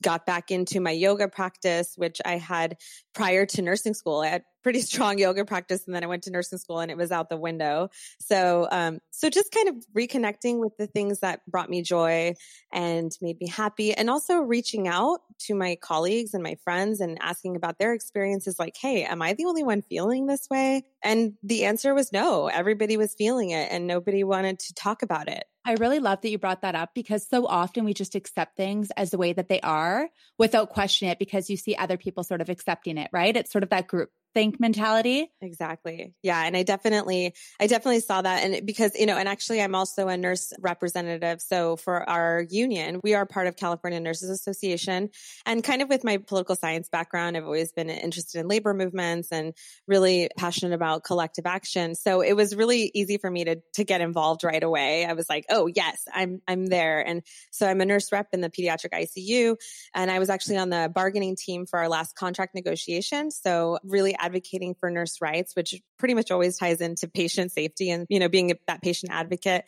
got 0.02 0.26
back 0.26 0.50
into 0.50 0.80
my 0.80 0.90
yoga 0.90 1.28
practice, 1.28 1.94
which 1.96 2.20
I 2.24 2.36
had 2.36 2.76
prior 3.14 3.46
to 3.46 3.62
nursing 3.62 3.94
school. 3.94 4.20
I 4.20 4.28
had 4.28 4.42
pretty 4.62 4.80
strong 4.82 5.18
yoga 5.18 5.44
practice 5.44 5.86
and 5.86 5.94
then 5.94 6.02
I 6.04 6.06
went 6.06 6.24
to 6.24 6.30
nursing 6.30 6.58
school 6.58 6.80
and 6.80 6.90
it 6.90 6.96
was 6.96 7.12
out 7.12 7.28
the 7.28 7.36
window. 7.36 7.88
So, 8.20 8.68
um, 8.70 8.98
so 9.10 9.30
just 9.30 9.52
kind 9.52 9.68
of 9.68 9.76
reconnecting 9.96 10.58
with 10.58 10.76
the 10.76 10.86
things 10.86 11.20
that 11.20 11.40
brought 11.46 11.70
me 11.70 11.82
joy 11.82 12.34
and 12.72 13.10
made 13.22 13.40
me 13.40 13.48
happy 13.48 13.94
and 13.94 14.10
also 14.10 14.38
reaching 14.38 14.88
out 14.88 15.20
to 15.38 15.54
my 15.54 15.76
colleagues 15.80 16.34
and 16.34 16.42
my 16.42 16.56
friends 16.64 17.00
and 17.00 17.16
asking 17.20 17.56
about 17.56 17.78
their 17.78 17.94
experiences 17.94 18.58
like, 18.58 18.76
Hey, 18.76 19.04
am 19.04 19.22
I 19.22 19.34
the 19.34 19.44
only 19.44 19.62
one 19.62 19.82
feeling 19.82 20.26
this 20.26 20.48
way? 20.50 20.84
And 21.02 21.34
the 21.42 21.64
answer 21.64 21.94
was 21.94 22.12
no, 22.12 22.48
everybody 22.48 22.96
was 22.96 23.14
feeling 23.14 23.50
it 23.50 23.68
and 23.70 23.86
nobody 23.86 24.24
wanted 24.24 24.58
to 24.58 24.74
talk 24.74 25.02
about 25.02 25.28
it. 25.28 25.44
I 25.66 25.72
really 25.80 25.98
love 25.98 26.20
that 26.20 26.30
you 26.30 26.38
brought 26.38 26.62
that 26.62 26.76
up 26.76 26.90
because 26.94 27.26
so 27.26 27.44
often 27.44 27.84
we 27.84 27.92
just 27.92 28.14
accept 28.14 28.56
things 28.56 28.92
as 28.96 29.10
the 29.10 29.18
way 29.18 29.32
that 29.32 29.48
they 29.48 29.60
are 29.60 30.08
without 30.38 30.70
questioning 30.70 31.10
it 31.10 31.18
because 31.18 31.50
you 31.50 31.56
see 31.56 31.74
other 31.74 31.96
people 31.96 32.22
sort 32.22 32.40
of 32.40 32.48
accepting 32.48 32.98
it, 32.98 33.10
right? 33.12 33.36
It's 33.36 33.50
sort 33.50 33.64
of 33.64 33.70
that 33.70 33.88
group 33.88 34.10
think 34.36 34.60
mentality. 34.60 35.32
Exactly. 35.40 36.12
Yeah. 36.22 36.44
And 36.44 36.54
I 36.54 36.62
definitely, 36.62 37.32
I 37.58 37.66
definitely 37.66 38.00
saw 38.00 38.20
that. 38.20 38.44
And 38.44 38.66
because, 38.66 38.94
you 38.94 39.06
know, 39.06 39.16
and 39.16 39.30
actually 39.30 39.62
I'm 39.62 39.74
also 39.74 40.08
a 40.08 40.16
nurse 40.18 40.52
representative. 40.60 41.40
So 41.40 41.76
for 41.76 42.06
our 42.06 42.44
union, 42.50 43.00
we 43.02 43.14
are 43.14 43.24
part 43.24 43.46
of 43.46 43.56
California 43.56 43.98
Nurses 43.98 44.28
Association. 44.28 45.08
And 45.46 45.64
kind 45.64 45.80
of 45.80 45.88
with 45.88 46.04
my 46.04 46.18
political 46.18 46.54
science 46.54 46.90
background, 46.90 47.38
I've 47.38 47.46
always 47.46 47.72
been 47.72 47.88
interested 47.88 48.38
in 48.38 48.46
labor 48.46 48.74
movements 48.74 49.32
and 49.32 49.54
really 49.88 50.28
passionate 50.36 50.74
about 50.74 51.02
collective 51.02 51.46
action. 51.46 51.94
So 51.94 52.20
it 52.20 52.34
was 52.34 52.54
really 52.54 52.90
easy 52.92 53.16
for 53.16 53.30
me 53.30 53.44
to, 53.44 53.56
to 53.76 53.84
get 53.84 54.02
involved 54.02 54.44
right 54.44 54.62
away. 54.62 55.06
I 55.06 55.14
was 55.14 55.30
like, 55.30 55.46
oh, 55.48 55.66
yes, 55.66 56.02
I'm, 56.12 56.42
I'm 56.46 56.66
there. 56.66 57.00
And 57.00 57.22
so 57.52 57.66
I'm 57.66 57.80
a 57.80 57.86
nurse 57.86 58.12
rep 58.12 58.26
in 58.34 58.42
the 58.42 58.50
pediatric 58.50 58.92
ICU. 58.92 59.56
And 59.94 60.10
I 60.10 60.18
was 60.18 60.28
actually 60.28 60.58
on 60.58 60.68
the 60.68 60.92
bargaining 60.94 61.36
team 61.36 61.64
for 61.64 61.78
our 61.78 61.88
last 61.88 62.16
contract 62.16 62.54
negotiation. 62.54 63.30
So 63.30 63.78
really 63.82 64.14
advocating 64.26 64.74
for 64.74 64.90
nurse 64.90 65.20
rights, 65.20 65.54
which 65.54 65.74
pretty 65.98 66.14
much 66.14 66.30
always 66.30 66.58
ties 66.58 66.80
into 66.80 67.08
patient 67.14 67.52
safety 67.52 67.90
and, 67.90 68.06
you 68.08 68.18
know, 68.18 68.28
being 68.28 68.52
that 68.66 68.82
patient 68.82 69.12
advocate. 69.12 69.64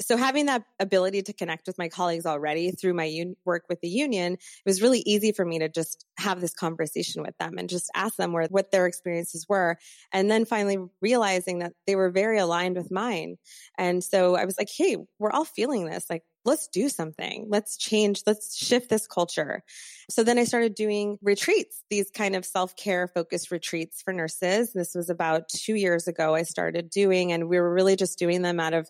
So 0.00 0.16
having 0.16 0.46
that 0.46 0.64
ability 0.78 1.22
to 1.22 1.32
connect 1.32 1.66
with 1.66 1.78
my 1.78 1.88
colleagues 1.88 2.26
already 2.26 2.72
through 2.72 2.94
my 2.94 3.06
un- 3.06 3.36
work 3.44 3.64
with 3.68 3.80
the 3.80 3.88
union, 3.88 4.34
it 4.34 4.40
was 4.66 4.82
really 4.82 5.00
easy 5.06 5.32
for 5.32 5.44
me 5.44 5.58
to 5.60 5.68
just 5.68 6.04
have 6.18 6.40
this 6.40 6.54
conversation 6.54 7.22
with 7.22 7.36
them 7.38 7.54
and 7.56 7.68
just 7.68 7.90
ask 7.94 8.16
them 8.16 8.32
where, 8.32 8.46
what 8.48 8.70
their 8.72 8.86
experiences 8.86 9.46
were. 9.48 9.76
And 10.12 10.30
then 10.30 10.44
finally 10.44 10.78
realizing 11.00 11.60
that 11.60 11.72
they 11.86 11.96
were 11.96 12.10
very 12.10 12.38
aligned 12.38 12.76
with 12.76 12.90
mine. 12.90 13.36
And 13.78 14.02
so 14.02 14.36
I 14.36 14.44
was 14.44 14.56
like, 14.58 14.68
Hey, 14.76 14.96
we're 15.18 15.30
all 15.30 15.44
feeling 15.44 15.86
this. 15.86 16.06
Like, 16.10 16.22
let's 16.44 16.68
do 16.68 16.88
something. 16.88 17.46
Let's 17.48 17.76
change. 17.76 18.22
Let's 18.26 18.56
shift 18.56 18.88
this 18.88 19.06
culture. 19.06 19.62
So 20.08 20.22
then 20.22 20.38
I 20.38 20.44
started 20.44 20.74
doing 20.74 21.18
retreats, 21.22 21.82
these 21.90 22.10
kind 22.10 22.34
of 22.34 22.44
self 22.44 22.76
care 22.76 23.06
focused 23.08 23.50
retreats 23.50 24.02
for 24.02 24.12
nurses. 24.12 24.72
This 24.72 24.94
was 24.94 25.10
about 25.10 25.48
two 25.48 25.74
years 25.74 26.08
ago. 26.08 26.34
I 26.34 26.42
started 26.42 26.90
doing, 26.90 27.32
and 27.32 27.48
we 27.48 27.60
were 27.60 27.72
really 27.72 27.96
just 27.96 28.18
doing 28.18 28.42
them 28.42 28.60
out 28.60 28.74
of 28.74 28.88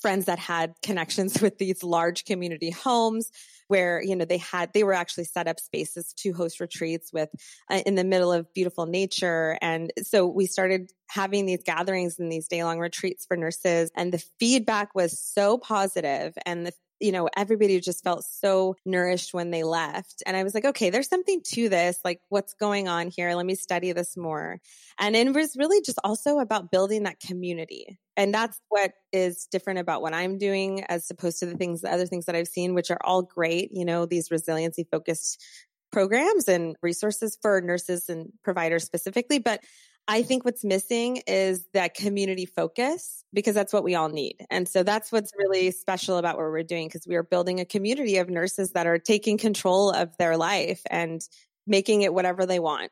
friends 0.00 0.26
that 0.26 0.38
had 0.38 0.74
connections 0.82 1.40
with 1.42 1.58
these 1.58 1.82
large 1.82 2.24
community 2.24 2.70
homes 2.70 3.30
where 3.68 4.02
you 4.02 4.16
know 4.16 4.24
they 4.24 4.38
had 4.38 4.72
they 4.72 4.82
were 4.82 4.92
actually 4.92 5.24
set 5.24 5.46
up 5.46 5.60
spaces 5.60 6.12
to 6.16 6.32
host 6.32 6.60
retreats 6.60 7.12
with 7.12 7.28
uh, 7.70 7.80
in 7.86 7.94
the 7.94 8.04
middle 8.04 8.32
of 8.32 8.52
beautiful 8.52 8.86
nature 8.86 9.56
and 9.60 9.92
so 10.02 10.26
we 10.26 10.46
started 10.46 10.90
having 11.08 11.46
these 11.46 11.62
gatherings 11.62 12.18
and 12.18 12.30
these 12.30 12.48
day 12.48 12.64
long 12.64 12.78
retreats 12.78 13.26
for 13.26 13.36
nurses 13.36 13.90
and 13.96 14.12
the 14.12 14.22
feedback 14.38 14.94
was 14.94 15.20
so 15.20 15.56
positive 15.58 16.34
and 16.44 16.66
the 16.66 16.72
you 17.00 17.12
know, 17.12 17.28
everybody 17.36 17.80
just 17.80 18.04
felt 18.04 18.24
so 18.24 18.76
nourished 18.84 19.32
when 19.32 19.50
they 19.50 19.62
left. 19.62 20.22
And 20.26 20.36
I 20.36 20.44
was 20.44 20.54
like, 20.54 20.64
okay, 20.64 20.90
there's 20.90 21.08
something 21.08 21.40
to 21.52 21.68
this. 21.68 21.98
Like, 22.04 22.20
what's 22.28 22.54
going 22.54 22.88
on 22.88 23.08
here? 23.08 23.34
Let 23.34 23.46
me 23.46 23.54
study 23.54 23.92
this 23.92 24.16
more. 24.16 24.58
And 24.98 25.16
it 25.16 25.34
was 25.34 25.56
really 25.56 25.80
just 25.82 25.98
also 26.04 26.38
about 26.38 26.70
building 26.70 27.04
that 27.04 27.20
community. 27.20 27.98
And 28.16 28.34
that's 28.34 28.60
what 28.68 28.92
is 29.12 29.48
different 29.50 29.80
about 29.80 30.02
what 30.02 30.14
I'm 30.14 30.36
doing 30.36 30.84
as 30.84 31.10
opposed 31.10 31.40
to 31.40 31.46
the 31.46 31.56
things, 31.56 31.80
the 31.80 31.92
other 31.92 32.06
things 32.06 32.26
that 32.26 32.36
I've 32.36 32.48
seen, 32.48 32.74
which 32.74 32.90
are 32.90 33.00
all 33.02 33.22
great, 33.22 33.70
you 33.72 33.84
know, 33.84 34.04
these 34.04 34.30
resiliency 34.30 34.86
focused 34.90 35.42
programs 35.90 36.48
and 36.48 36.76
resources 36.82 37.38
for 37.40 37.60
nurses 37.60 38.08
and 38.08 38.32
providers 38.44 38.84
specifically. 38.84 39.38
But 39.38 39.64
I 40.10 40.24
think 40.24 40.44
what's 40.44 40.64
missing 40.64 41.22
is 41.28 41.64
that 41.72 41.94
community 41.94 42.44
focus 42.44 43.22
because 43.32 43.54
that's 43.54 43.72
what 43.72 43.84
we 43.84 43.94
all 43.94 44.08
need. 44.08 44.44
And 44.50 44.66
so 44.66 44.82
that's 44.82 45.12
what's 45.12 45.30
really 45.38 45.70
special 45.70 46.18
about 46.18 46.36
what 46.36 46.46
we're 46.46 46.64
doing 46.64 46.88
because 46.88 47.06
we 47.06 47.14
are 47.14 47.22
building 47.22 47.60
a 47.60 47.64
community 47.64 48.16
of 48.16 48.28
nurses 48.28 48.72
that 48.72 48.88
are 48.88 48.98
taking 48.98 49.38
control 49.38 49.92
of 49.92 50.16
their 50.16 50.36
life 50.36 50.82
and 50.90 51.22
making 51.64 52.02
it 52.02 52.12
whatever 52.12 52.44
they 52.44 52.58
want. 52.58 52.90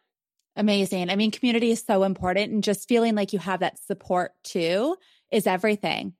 Amazing. 0.54 1.10
I 1.10 1.16
mean, 1.16 1.32
community 1.32 1.72
is 1.72 1.82
so 1.84 2.04
important 2.04 2.52
and 2.52 2.62
just 2.62 2.86
feeling 2.86 3.16
like 3.16 3.32
you 3.32 3.40
have 3.40 3.60
that 3.60 3.80
support 3.80 4.30
too 4.44 4.94
is 5.32 5.48
everything. 5.48 6.12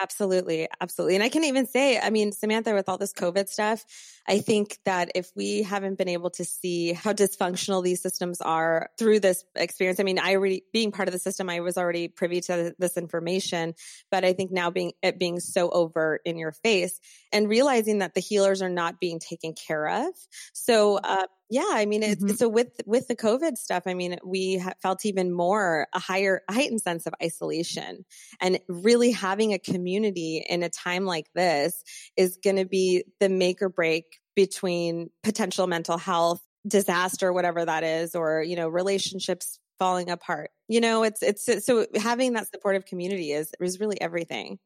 Absolutely. 0.00 0.68
Absolutely. 0.80 1.14
And 1.14 1.22
I 1.22 1.28
can 1.28 1.44
even 1.44 1.66
say, 1.66 1.98
I 2.00 2.10
mean, 2.10 2.32
Samantha, 2.32 2.74
with 2.74 2.88
all 2.88 2.98
this 2.98 3.12
COVID 3.12 3.48
stuff, 3.48 3.84
I 4.26 4.38
think 4.40 4.78
that 4.84 5.12
if 5.14 5.30
we 5.36 5.62
haven't 5.62 5.98
been 5.98 6.08
able 6.08 6.30
to 6.30 6.44
see 6.44 6.92
how 6.92 7.12
dysfunctional 7.12 7.82
these 7.82 8.02
systems 8.02 8.40
are 8.40 8.90
through 8.98 9.20
this 9.20 9.44
experience, 9.54 10.00
I 10.00 10.02
mean, 10.02 10.18
I 10.18 10.34
already, 10.34 10.64
being 10.72 10.90
part 10.90 11.06
of 11.08 11.12
the 11.12 11.18
system, 11.20 11.48
I 11.48 11.60
was 11.60 11.78
already 11.78 12.08
privy 12.08 12.40
to 12.42 12.74
this 12.78 12.96
information, 12.96 13.74
but 14.10 14.24
I 14.24 14.32
think 14.32 14.50
now 14.50 14.70
being, 14.70 14.92
it 15.02 15.18
being 15.18 15.38
so 15.38 15.70
overt 15.70 16.22
in 16.24 16.38
your 16.38 16.52
face 16.52 16.98
and 17.32 17.48
realizing 17.48 17.98
that 17.98 18.14
the 18.14 18.20
healers 18.20 18.62
are 18.62 18.68
not 18.70 18.98
being 18.98 19.20
taken 19.20 19.52
care 19.54 19.86
of. 20.08 20.14
So, 20.54 20.96
uh, 20.96 21.26
yeah, 21.54 21.70
I 21.70 21.86
mean, 21.86 22.02
it's, 22.02 22.20
mm-hmm. 22.20 22.34
so 22.34 22.48
with 22.48 22.80
with 22.84 23.06
the 23.06 23.14
COVID 23.14 23.56
stuff, 23.56 23.84
I 23.86 23.94
mean, 23.94 24.18
we 24.24 24.58
ha- 24.58 24.72
felt 24.82 25.06
even 25.06 25.32
more 25.32 25.86
a 25.92 26.00
higher, 26.00 26.42
heightened 26.50 26.80
sense 26.80 27.06
of 27.06 27.14
isolation, 27.22 28.04
and 28.40 28.58
really 28.68 29.12
having 29.12 29.52
a 29.52 29.60
community 29.60 30.44
in 30.48 30.64
a 30.64 30.68
time 30.68 31.04
like 31.04 31.26
this 31.32 31.84
is 32.16 32.38
going 32.42 32.56
to 32.56 32.64
be 32.64 33.04
the 33.20 33.28
make 33.28 33.62
or 33.62 33.68
break 33.68 34.18
between 34.34 35.10
potential 35.22 35.68
mental 35.68 35.96
health 35.96 36.42
disaster, 36.66 37.32
whatever 37.32 37.64
that 37.64 37.84
is, 37.84 38.16
or 38.16 38.42
you 38.42 38.56
know, 38.56 38.68
relationships 38.68 39.60
falling 39.78 40.10
apart. 40.10 40.50
You 40.66 40.80
know, 40.80 41.04
it's 41.04 41.22
it's 41.22 41.64
so 41.64 41.86
having 41.94 42.32
that 42.32 42.48
supportive 42.52 42.84
community 42.84 43.30
is 43.30 43.52
is 43.60 43.78
really 43.78 44.00
everything. 44.00 44.58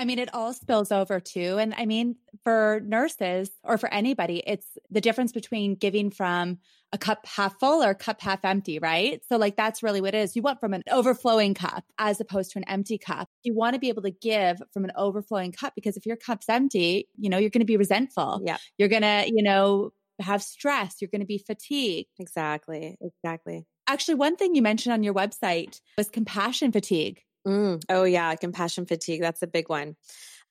I 0.00 0.06
mean, 0.06 0.18
it 0.18 0.34
all 0.34 0.54
spills 0.54 0.90
over 0.90 1.20
too. 1.20 1.58
And 1.58 1.74
I 1.76 1.84
mean, 1.84 2.16
for 2.42 2.80
nurses 2.86 3.50
or 3.62 3.76
for 3.76 3.92
anybody, 3.92 4.42
it's 4.46 4.66
the 4.90 5.02
difference 5.02 5.30
between 5.30 5.74
giving 5.74 6.10
from 6.10 6.58
a 6.90 6.96
cup 6.96 7.26
half 7.26 7.60
full 7.60 7.82
or 7.82 7.92
cup 7.92 8.22
half 8.22 8.42
empty, 8.42 8.78
right? 8.78 9.20
So, 9.28 9.36
like, 9.36 9.56
that's 9.56 9.82
really 9.82 10.00
what 10.00 10.14
it 10.14 10.18
is. 10.18 10.34
You 10.34 10.40
want 10.40 10.58
from 10.58 10.72
an 10.72 10.82
overflowing 10.90 11.52
cup 11.52 11.84
as 11.98 12.18
opposed 12.18 12.52
to 12.52 12.58
an 12.58 12.64
empty 12.64 12.96
cup. 12.96 13.28
You 13.42 13.54
want 13.54 13.74
to 13.74 13.78
be 13.78 13.90
able 13.90 14.02
to 14.02 14.10
give 14.10 14.62
from 14.72 14.84
an 14.84 14.92
overflowing 14.96 15.52
cup 15.52 15.74
because 15.74 15.98
if 15.98 16.06
your 16.06 16.16
cup's 16.16 16.48
empty, 16.48 17.06
you 17.18 17.28
know, 17.28 17.36
you're 17.36 17.50
going 17.50 17.60
to 17.60 17.66
be 17.66 17.76
resentful. 17.76 18.40
Yeah. 18.42 18.56
You're 18.78 18.88
going 18.88 19.02
to, 19.02 19.24
you 19.26 19.42
know, 19.42 19.92
have 20.18 20.42
stress. 20.42 20.96
You're 21.00 21.10
going 21.10 21.20
to 21.20 21.26
be 21.26 21.38
fatigued. 21.38 22.08
Exactly. 22.18 22.96
Exactly. 23.02 23.66
Actually, 23.86 24.14
one 24.14 24.36
thing 24.36 24.54
you 24.54 24.62
mentioned 24.62 24.92
on 24.94 25.02
your 25.02 25.14
website 25.14 25.80
was 25.98 26.08
compassion 26.08 26.72
fatigue. 26.72 27.20
Mm, 27.46 27.82
oh 27.88 28.04
yeah, 28.04 28.34
compassion 28.36 28.86
fatigue. 28.86 29.20
That's 29.20 29.42
a 29.42 29.46
big 29.46 29.68
one. 29.68 29.96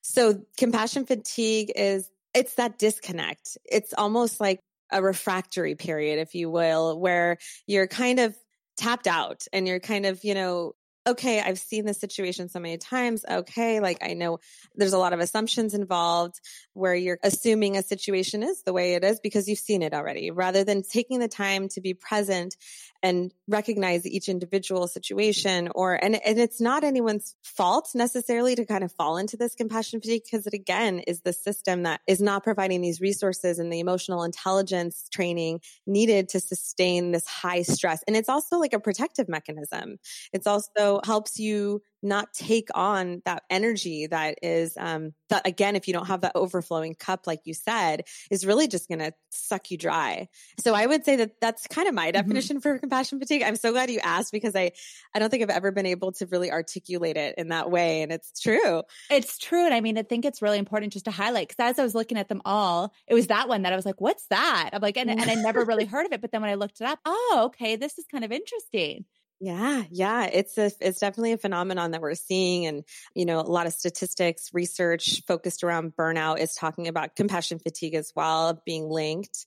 So 0.02 0.42
compassion 0.58 1.06
fatigue 1.06 1.72
is, 1.76 2.10
it's 2.34 2.56
that 2.56 2.78
disconnect. 2.80 3.58
It's 3.66 3.94
almost 3.94 4.40
like 4.40 4.60
a 4.92 5.02
refractory 5.02 5.76
period, 5.76 6.20
if 6.20 6.34
you 6.36 6.50
will, 6.50 7.00
where 7.00 7.38
you're 7.68 7.88
kind 7.88 8.20
of 8.20 8.36
tapped 8.78 9.08
out 9.08 9.46
and 9.52 9.68
you're 9.68 9.80
kind 9.80 10.06
of, 10.06 10.24
you 10.24 10.34
know, 10.34 10.74
okay, 11.08 11.42
I've 11.42 11.60
seen 11.60 11.86
this 11.86 12.00
situation 12.00 12.50
so 12.50 12.60
many 12.60 12.78
times. 12.78 13.26
Okay, 13.30 13.80
like 13.80 14.00
I 14.02 14.14
know 14.14 14.40
there's 14.76 14.94
a 14.94 14.98
lot 14.98 15.14
of 15.14 15.20
assumptions 15.20 15.74
involved 15.74 16.40
where 16.74 16.96
you're 16.96 17.20
assuming 17.24 17.78
a 17.78 17.84
situation 17.84 18.44
is 18.44 18.64
the 18.64 18.74
way 18.74 18.94
it 18.94 19.04
is 19.04 19.20
because 19.20 19.48
you've 19.48 19.60
seen 19.60 19.82
it 19.82 19.94
already 19.94 20.32
rather 20.32 20.64
than 20.64 20.84
taking 20.84 21.20
the 21.20 21.28
time 21.28 21.68
to 21.70 21.82
be 21.82 21.94
present 21.94 22.56
and 23.02 23.32
recognize 23.48 24.06
each 24.06 24.28
individual 24.30 24.88
situation 24.88 25.70
or 25.74 25.94
and, 25.94 26.16
and 26.26 26.40
it's 26.40 26.60
not 26.60 26.84
anyone's 26.84 27.36
fault 27.44 27.90
necessarily 27.96 28.56
to 28.56 28.66
kind 28.66 28.84
of 28.84 28.92
fall 28.94 29.18
into 29.18 29.38
this 29.38 29.56
compassion 29.56 30.02
fatigue 30.02 30.24
because 30.30 30.46
it 30.46 30.54
again 30.54 31.00
is 31.00 31.22
the 31.22 31.34
system 31.34 31.84
that 31.84 32.02
is 32.08 32.22
not 32.22 32.44
providing 32.44 32.82
these 32.82 33.02
resources 33.02 33.60
and 33.60 33.72
the 33.72 33.80
emotional 33.80 34.24
intelligence 34.24 35.08
training 35.12 35.60
needed 35.88 36.30
to 36.30 36.40
sustain 36.40 37.12
this 37.12 37.28
high 37.28 37.62
stress 37.62 38.04
and 38.08 38.16
it's 38.16 38.30
also 38.30 38.58
like 38.58 38.74
a 38.74 38.80
protective 38.80 39.30
mechanism 39.30 39.98
it's 40.34 40.48
also 40.48 40.89
helps 41.04 41.38
you 41.40 41.82
not 42.02 42.34
take 42.34 42.70
on 42.76 43.22
that 43.26 43.44
energy 43.50 44.08
that 44.08 44.38
is 44.42 44.76
um 44.78 45.14
that 45.30 45.46
again 45.46 45.76
if 45.76 45.88
you 45.88 45.94
don't 45.94 46.08
have 46.08 46.22
that 46.22 46.32
overflowing 46.36 46.96
cup 46.96 47.28
like 47.28 47.42
you 47.44 47.54
said 47.54 48.04
is 48.32 48.46
really 48.46 48.68
just 48.68 48.88
going 48.88 49.00
to 49.00 49.12
suck 49.32 49.70
you 49.70 49.78
dry 49.78 50.28
so 50.60 50.74
i 50.74 50.86
would 50.86 51.04
say 51.04 51.18
that 51.18 51.32
that's 51.42 51.68
kind 51.68 51.88
of 51.88 51.94
my 51.94 52.08
mm-hmm. 52.08 52.14
definition 52.14 52.58
mm-hmm. 52.58 52.62
for 52.62 52.80
compassion 52.80 53.20
fatigue 53.20 53.44
i'm 53.44 53.56
so 53.56 53.72
glad 53.72 53.90
you 53.90 54.00
asked 54.00 54.32
because 54.32 54.56
i 54.56 54.72
i 55.14 55.20
don't 55.20 55.30
think 55.30 55.44
i've 55.44 55.50
ever 55.50 55.72
been 55.72 55.86
able 55.86 56.12
to 56.12 56.26
really 56.28 56.52
articulate 56.52 57.18
it 57.18 57.36
in 57.38 57.50
that 57.50 57.70
way 57.70 58.02
and 58.02 58.12
it's 58.12 58.40
true 58.40 58.82
it's 59.10 59.38
true 59.38 59.66
and 59.66 59.74
i 59.74 59.82
mean 59.82 59.98
i 59.98 60.04
think 60.04 60.26
it's 60.26 60.42
really 60.42 60.58
important 60.58 60.94
just 60.94 61.06
to 61.06 61.12
highlight 61.12 61.50
because 61.50 61.72
as 61.72 61.80
i 61.80 61.84
was 61.84 61.96
looking 61.96 62.18
at 62.18 62.30
them 62.30 62.42
all 62.46 62.94
it 63.08 63.14
was 63.14 63.28
that 63.28 63.50
one 63.50 63.64
that 63.64 63.74
i 63.74 63.76
was 63.76 63.86
like 63.86 64.00
what's 64.00 64.26
that 64.28 64.70
i'm 64.74 64.82
like 64.82 64.98
and, 64.98 65.10
and 65.10 65.30
i 65.30 65.36
never 65.36 65.66
really 65.66 65.86
heard 65.90 66.06
of 66.06 66.14
it 66.14 66.22
but 66.22 66.32
then 66.32 66.42
when 66.42 66.50
i 66.50 66.56
looked 66.56 66.80
it 66.80 66.88
up 66.88 67.00
oh 67.06 67.44
okay 67.46 67.76
this 67.76 67.98
is 67.98 68.06
kind 68.10 68.24
of 68.24 68.32
interesting 68.32 69.06
yeah, 69.40 69.84
yeah, 69.90 70.26
it's 70.26 70.58
a 70.58 70.72
it's 70.82 71.00
definitely 71.00 71.32
a 71.32 71.38
phenomenon 71.38 71.92
that 71.92 72.02
we're 72.02 72.16
seeing 72.16 72.66
and 72.66 72.84
you 73.16 73.26
know, 73.26 73.40
a 73.40 73.42
lot 73.42 73.68
of 73.68 73.74
statistics, 73.74 74.50
research 74.54 75.22
focused 75.28 75.64
around 75.64 75.96
burnout 75.96 76.40
is 76.40 76.56
talking 76.56 76.88
about 76.88 77.16
compassion 77.16 77.60
fatigue 77.60 77.96
as 77.96 78.12
well 78.16 78.62
being 78.66 78.90
linked 78.90 79.46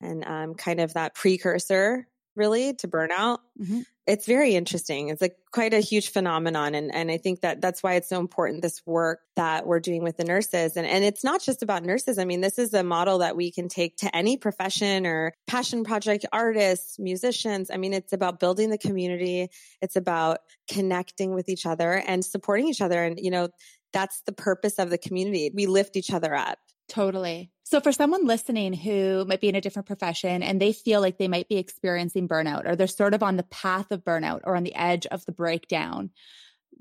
and 0.00 0.26
um, 0.26 0.54
kind 0.54 0.80
of 0.80 0.94
that 0.94 1.14
precursor 1.14 2.08
really 2.34 2.74
to 2.74 2.88
burnout. 2.88 3.38
Mm-hmm. 3.60 3.80
It's 4.06 4.26
very 4.26 4.54
interesting. 4.54 5.08
It's 5.08 5.20
like 5.20 5.36
quite 5.50 5.74
a 5.74 5.80
huge 5.80 6.10
phenomenon. 6.10 6.76
And, 6.76 6.94
and 6.94 7.10
I 7.10 7.18
think 7.18 7.40
that 7.40 7.60
that's 7.60 7.82
why 7.82 7.94
it's 7.94 8.08
so 8.08 8.20
important, 8.20 8.62
this 8.62 8.80
work 8.86 9.20
that 9.34 9.66
we're 9.66 9.80
doing 9.80 10.04
with 10.04 10.16
the 10.16 10.24
nurses. 10.24 10.76
And, 10.76 10.86
and 10.86 11.04
it's 11.04 11.24
not 11.24 11.42
just 11.42 11.62
about 11.62 11.82
nurses. 11.82 12.18
I 12.18 12.24
mean, 12.24 12.40
this 12.40 12.56
is 12.58 12.72
a 12.72 12.84
model 12.84 13.18
that 13.18 13.36
we 13.36 13.50
can 13.50 13.68
take 13.68 13.96
to 13.98 14.14
any 14.14 14.36
profession 14.36 15.06
or 15.06 15.32
passion 15.48 15.82
project 15.82 16.24
artists, 16.32 17.00
musicians. 17.00 17.68
I 17.70 17.78
mean, 17.78 17.92
it's 17.92 18.12
about 18.12 18.38
building 18.38 18.70
the 18.70 18.78
community. 18.78 19.48
It's 19.82 19.96
about 19.96 20.38
connecting 20.70 21.34
with 21.34 21.48
each 21.48 21.66
other 21.66 21.92
and 21.92 22.24
supporting 22.24 22.68
each 22.68 22.80
other. 22.80 23.02
And, 23.02 23.18
you 23.18 23.32
know, 23.32 23.48
that's 23.92 24.20
the 24.22 24.32
purpose 24.32 24.78
of 24.78 24.90
the 24.90 24.98
community. 24.98 25.50
We 25.52 25.66
lift 25.66 25.96
each 25.96 26.12
other 26.12 26.34
up. 26.34 26.58
Totally. 26.88 27.50
So 27.64 27.80
for 27.80 27.90
someone 27.90 28.26
listening 28.26 28.72
who 28.72 29.24
might 29.26 29.40
be 29.40 29.48
in 29.48 29.56
a 29.56 29.60
different 29.60 29.86
profession 29.86 30.42
and 30.42 30.60
they 30.60 30.72
feel 30.72 31.00
like 31.00 31.18
they 31.18 31.26
might 31.26 31.48
be 31.48 31.56
experiencing 31.56 32.28
burnout 32.28 32.64
or 32.64 32.76
they're 32.76 32.86
sort 32.86 33.12
of 33.12 33.24
on 33.24 33.36
the 33.36 33.42
path 33.44 33.90
of 33.90 34.04
burnout 34.04 34.40
or 34.44 34.54
on 34.54 34.62
the 34.62 34.74
edge 34.74 35.06
of 35.06 35.24
the 35.26 35.32
breakdown, 35.32 36.10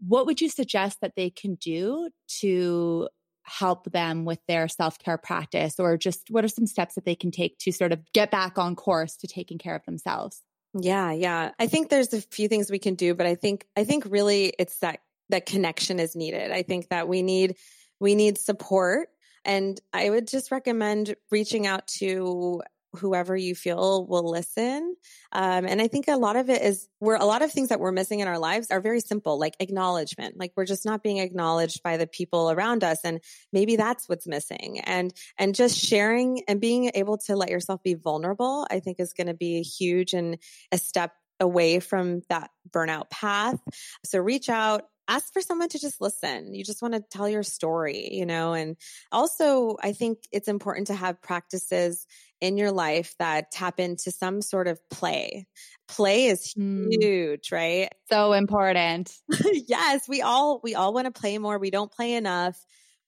what 0.07 0.27
would 0.27 0.41
you 0.41 0.49
suggest 0.49 1.01
that 1.01 1.13
they 1.15 1.29
can 1.31 1.55
do 1.55 2.09
to 2.41 3.09
help 3.43 3.91
them 3.91 4.25
with 4.25 4.39
their 4.47 4.67
self-care 4.67 5.17
practice 5.17 5.79
or 5.79 5.97
just 5.97 6.29
what 6.29 6.43
are 6.43 6.49
some 6.49 6.67
steps 6.67 6.95
that 6.95 7.05
they 7.05 7.15
can 7.15 7.31
take 7.31 7.57
to 7.59 7.71
sort 7.71 7.91
of 7.91 7.99
get 8.13 8.31
back 8.31 8.57
on 8.57 8.75
course 8.75 9.15
to 9.17 9.27
taking 9.27 9.57
care 9.57 9.75
of 9.75 9.85
themselves? 9.85 10.41
Yeah, 10.79 11.11
yeah. 11.13 11.51
I 11.57 11.67
think 11.67 11.89
there's 11.89 12.13
a 12.13 12.21
few 12.21 12.47
things 12.47 12.69
we 12.69 12.79
can 12.79 12.95
do, 12.95 13.15
but 13.15 13.25
I 13.25 13.35
think 13.35 13.65
I 13.77 13.85
think 13.85 14.05
really 14.07 14.53
it's 14.59 14.79
that 14.79 14.99
that 15.29 15.45
connection 15.45 15.99
is 15.99 16.15
needed. 16.15 16.51
I 16.51 16.63
think 16.63 16.89
that 16.89 17.07
we 17.07 17.21
need 17.21 17.55
we 17.99 18.13
need 18.13 18.37
support 18.37 19.07
and 19.45 19.79
I 19.93 20.09
would 20.09 20.27
just 20.27 20.51
recommend 20.51 21.15
reaching 21.31 21.67
out 21.67 21.87
to 21.99 22.61
whoever 22.95 23.35
you 23.35 23.55
feel 23.55 24.05
will 24.05 24.29
listen. 24.29 24.95
Um, 25.31 25.65
and 25.65 25.81
I 25.81 25.87
think 25.87 26.07
a 26.07 26.15
lot 26.15 26.35
of 26.35 26.49
it 26.49 26.61
is 26.61 26.87
where 26.99 27.17
a 27.17 27.25
lot 27.25 27.41
of 27.41 27.51
things 27.51 27.69
that 27.69 27.79
we're 27.79 27.91
missing 27.91 28.21
in 28.21 28.27
our 28.27 28.39
lives 28.39 28.71
are 28.71 28.81
very 28.81 29.01
simple, 29.01 29.37
like 29.39 29.55
acknowledgement. 29.59 30.37
Like 30.37 30.53
we're 30.55 30.65
just 30.65 30.85
not 30.85 31.03
being 31.03 31.17
acknowledged 31.17 31.83
by 31.83 31.97
the 31.97 32.07
people 32.07 32.49
around 32.49 32.83
us. 32.83 32.99
And 33.03 33.21
maybe 33.51 33.75
that's 33.75 34.07
what's 34.09 34.27
missing. 34.27 34.79
And, 34.79 35.13
and 35.37 35.53
just 35.53 35.77
sharing 35.77 36.43
and 36.47 36.61
being 36.61 36.91
able 36.95 37.17
to 37.19 37.35
let 37.35 37.49
yourself 37.49 37.83
be 37.83 37.95
vulnerable, 37.95 38.65
I 38.71 38.79
think 38.79 38.99
is 38.99 39.13
going 39.13 39.27
to 39.27 39.33
be 39.33 39.57
a 39.57 39.63
huge 39.63 40.13
and 40.13 40.37
a 40.71 40.77
step 40.77 41.11
away 41.39 41.79
from 41.79 42.21
that 42.29 42.49
burnout 42.69 43.09
path. 43.09 43.59
So 44.05 44.19
reach 44.19 44.49
out, 44.49 44.83
ask 45.07 45.31
for 45.33 45.41
someone 45.41 45.69
to 45.69 45.79
just 45.79 46.01
listen. 46.01 46.53
You 46.53 46.63
just 46.63 46.81
want 46.81 46.93
to 46.93 47.03
tell 47.11 47.29
your 47.29 47.43
story, 47.43 48.13
you 48.13 48.25
know, 48.25 48.53
and 48.53 48.75
also 49.11 49.77
I 49.81 49.93
think 49.93 50.19
it's 50.31 50.47
important 50.47 50.87
to 50.87 50.95
have 50.95 51.21
practices 51.21 52.05
in 52.41 52.57
your 52.57 52.71
life 52.71 53.15
that 53.19 53.51
tap 53.51 53.79
into 53.79 54.11
some 54.11 54.41
sort 54.41 54.67
of 54.67 54.79
play. 54.89 55.45
Play 55.87 56.25
is 56.25 56.53
mm. 56.57 56.87
huge, 56.91 57.51
right? 57.51 57.89
So 58.11 58.33
important. 58.33 59.13
yes, 59.67 60.07
we 60.07 60.21
all 60.21 60.59
we 60.63 60.75
all 60.75 60.93
want 60.93 61.05
to 61.05 61.19
play 61.19 61.37
more. 61.37 61.57
We 61.59 61.71
don't 61.71 61.91
play 61.91 62.13
enough. 62.13 62.57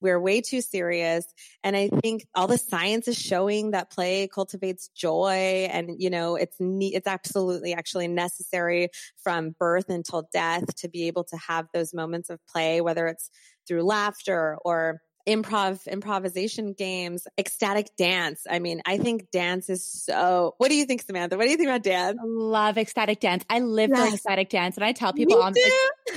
We're 0.01 0.19
way 0.19 0.41
too 0.41 0.61
serious. 0.61 1.25
And 1.63 1.75
I 1.75 1.89
think 1.89 2.25
all 2.35 2.47
the 2.47 2.57
science 2.57 3.07
is 3.07 3.17
showing 3.17 3.71
that 3.71 3.91
play 3.91 4.27
cultivates 4.27 4.89
joy 4.89 5.67
and, 5.71 5.95
you 5.97 6.09
know, 6.09 6.35
it's 6.35 6.55
ne- 6.59 6.93
it's 6.93 7.07
absolutely 7.07 7.73
actually 7.73 8.07
necessary 8.07 8.89
from 9.23 9.55
birth 9.59 9.89
until 9.89 10.29
death 10.31 10.75
to 10.77 10.89
be 10.89 11.07
able 11.07 11.23
to 11.25 11.37
have 11.37 11.67
those 11.73 11.93
moments 11.93 12.29
of 12.29 12.39
play, 12.47 12.81
whether 12.81 13.07
it's 13.07 13.29
through 13.67 13.83
laughter 13.83 14.57
or 14.63 15.01
improv, 15.27 15.85
improvisation 15.87 16.73
games, 16.73 17.27
ecstatic 17.37 17.95
dance. 17.97 18.45
I 18.49 18.59
mean, 18.59 18.81
I 18.85 18.97
think 18.97 19.29
dance 19.31 19.69
is 19.69 19.85
so, 19.85 20.55
what 20.57 20.69
do 20.69 20.75
you 20.75 20.85
think, 20.85 21.01
Samantha? 21.01 21.37
What 21.37 21.43
do 21.43 21.51
you 21.51 21.57
think 21.57 21.69
about 21.69 21.83
dance? 21.83 22.17
love 22.23 22.77
ecstatic 22.77 23.19
dance. 23.19 23.43
I 23.49 23.59
live 23.59 23.89
yes. 23.89 23.99
for 23.99 24.15
ecstatic 24.15 24.49
dance 24.49 24.77
and 24.77 24.85
I 24.85 24.93
tell 24.93 25.13
people, 25.13 25.39
like, 25.39 25.55